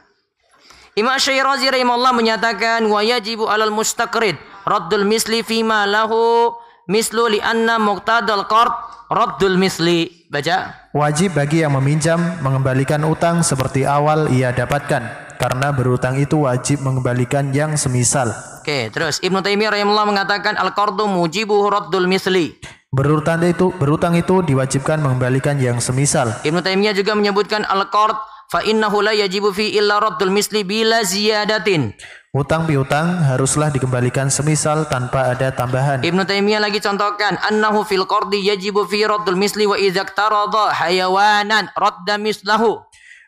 [0.93, 6.53] Imam Syairazi rahimahullah menyatakan wa yajibu alal mustaqrid raddul misli fima lahu
[6.85, 8.73] mislu li anna muqtadal qard
[9.09, 10.29] raddul misli.
[10.29, 10.82] Baca.
[10.93, 17.49] Wajib bagi yang meminjam mengembalikan utang seperti awal ia dapatkan karena berutang itu wajib mengembalikan
[17.49, 18.29] yang semisal.
[18.61, 22.61] Oke, terus Ibnu Taimiyah rahimahullah mengatakan al-qardu mujibu raddul misli.
[22.93, 26.29] Berutang itu berutang itu diwajibkan mengembalikan yang semisal.
[26.45, 28.13] Ibnu Taimiyah juga menyebutkan al-qard
[28.53, 31.97] fa innahu la yajibu fi illa raddul misli bila ziyadatin.
[32.33, 36.05] Utang piutang haruslah dikembalikan semisal tanpa ada tambahan.
[36.05, 41.73] Ibnu Taimiyah lagi contohkan annahu fil qardi yajibu fi raddul misli wa idza iktarada hayawanan
[41.73, 42.81] radda mislahu.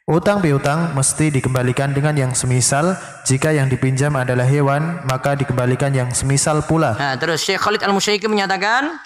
[0.05, 2.93] Utang piutang mesti dikembalikan dengan yang semisal.
[3.25, 6.93] Jika yang dipinjam adalah hewan, maka dikembalikan yang semisal pula.
[6.93, 9.01] Nah, terus Syekh Khalid Al-Musyaiki menyatakan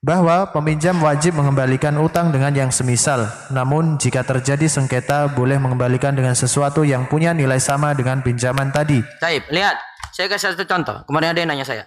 [0.00, 3.28] bahwa peminjam wajib mengembalikan utang dengan yang semisal.
[3.52, 9.04] Namun jika terjadi sengketa boleh mengembalikan dengan sesuatu yang punya nilai sama dengan pinjaman tadi.
[9.20, 9.76] Taib, lihat.
[10.10, 11.04] Saya kasih satu contoh.
[11.06, 11.84] Kemarin ada yang nanya saya.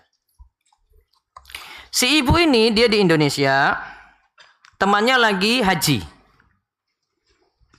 [1.93, 3.77] Si ibu ini dia di Indonesia,
[4.81, 6.01] temannya lagi haji.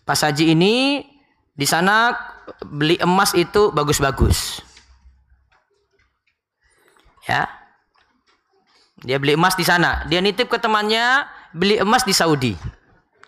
[0.05, 1.03] Pas haji ini
[1.55, 2.13] di sana
[2.63, 4.61] beli emas itu bagus-bagus.
[7.25, 7.49] Ya,
[9.05, 10.03] dia beli emas di sana.
[10.09, 12.57] Dia nitip ke temannya beli emas di Saudi.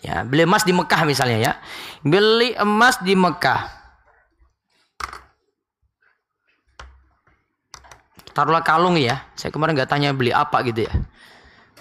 [0.01, 1.53] Ya, beli emas di Mekah misalnya ya.
[2.01, 3.77] Beli emas di Mekah.
[8.33, 9.25] Taruhlah kalung ya.
[9.37, 10.93] Saya kemarin nggak tanya beli apa gitu ya.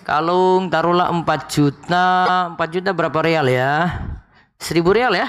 [0.04, 2.08] Kalung taruhlah 4 juta.
[2.56, 4.06] 4 juta berapa real ya?
[4.60, 5.28] 1000 real ya?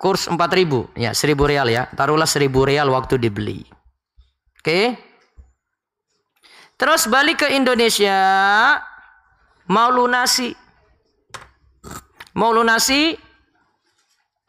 [0.00, 0.92] Kurs 4000.
[0.96, 1.88] Ya, 1000 real ya.
[1.92, 3.64] Taruhlah 1000 real waktu dibeli.
[4.60, 4.64] Oke.
[4.64, 4.84] Okay?
[6.74, 8.18] Terus balik ke Indonesia
[9.70, 10.52] mau lunasi.
[12.34, 13.14] Mau lunasi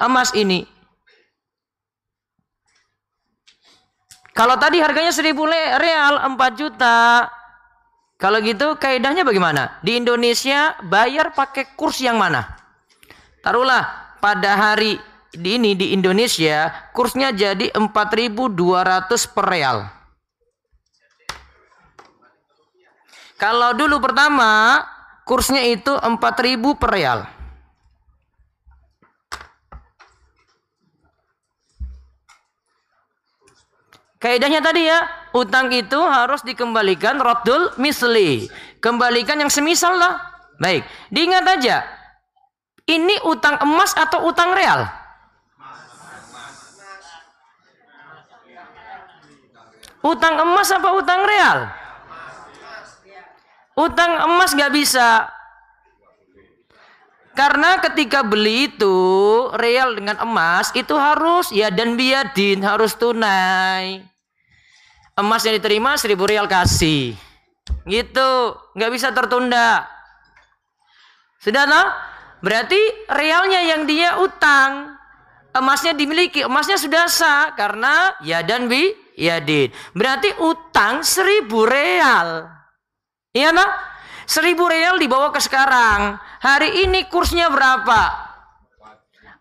[0.01, 0.65] emas ini.
[4.35, 5.31] Kalau tadi harganya 1000
[5.79, 7.29] real 4 juta.
[8.19, 9.79] Kalau gitu kaidahnya bagaimana?
[9.79, 12.57] Di Indonesia bayar pakai kurs yang mana?
[13.43, 14.97] Taruhlah pada hari
[15.35, 19.77] ini di Indonesia kursnya jadi 4200 per real.
[23.35, 24.79] Kalau dulu pertama
[25.27, 27.19] kursnya itu 4000 per real.
[34.15, 35.05] Kaidahnya tadi ya,
[35.37, 38.49] utang itu harus dikembalikan rodul misli.
[38.81, 40.17] Kembalikan yang semisal lah.
[40.57, 40.81] Baik,
[41.13, 41.83] diingat aja.
[42.89, 44.87] Ini utang emas atau utang real?
[50.05, 51.84] Utang emas apa utang real?
[53.75, 55.27] Utang emas gak bisa.
[57.35, 58.95] Karena ketika beli itu
[59.59, 63.99] real dengan emas itu harus ya dan biadin harus tunai.
[65.19, 67.11] Emas yang diterima seribu real kasih.
[67.83, 68.31] Gitu,
[68.79, 69.83] nggak bisa tertunda.
[71.43, 71.91] Sudah lah?
[72.39, 72.79] Berarti
[73.11, 74.95] realnya yang dia utang.
[75.51, 79.75] Emasnya dimiliki, emasnya sudah sah karena ya dan bi yadin.
[79.91, 82.54] Berarti utang seribu real.
[83.35, 83.67] Iya nak?
[84.23, 86.15] Seribu real dibawa ke sekarang.
[86.39, 88.25] Hari ini kursnya berapa?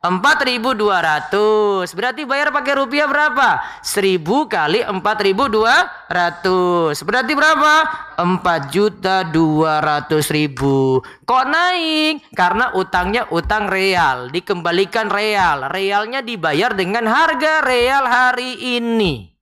[0.05, 3.65] 4200 Berarti bayar pakai rupiah berapa?
[3.81, 4.21] 1000
[4.53, 7.73] kali 4200 Berarti berapa?
[8.21, 12.37] 4 juta 200 ribu Kok naik?
[12.37, 19.34] Karena utangnya utang real Dikembalikan real Realnya dibayar dengan harga real hari ini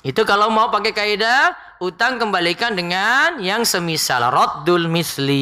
[0.00, 1.52] Itu kalau mau pakai kaidah
[1.84, 5.38] utang kembalikan dengan yang semisal raddul misli.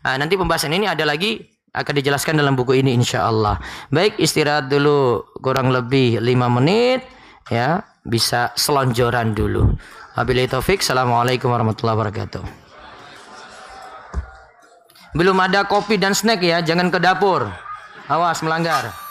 [0.00, 1.44] Nah, nanti pembahasan ini ada lagi
[1.76, 3.60] akan dijelaskan dalam buku ini insya Allah.
[3.92, 7.04] Baik istirahat dulu kurang lebih 5 menit
[7.52, 9.76] ya bisa selonjoran dulu.
[10.16, 10.80] Wabillahi taufik.
[10.80, 12.42] Assalamualaikum warahmatullahi wabarakatuh.
[15.10, 17.44] Belum ada kopi dan snack ya, jangan ke dapur.
[18.08, 19.09] Awas melanggar.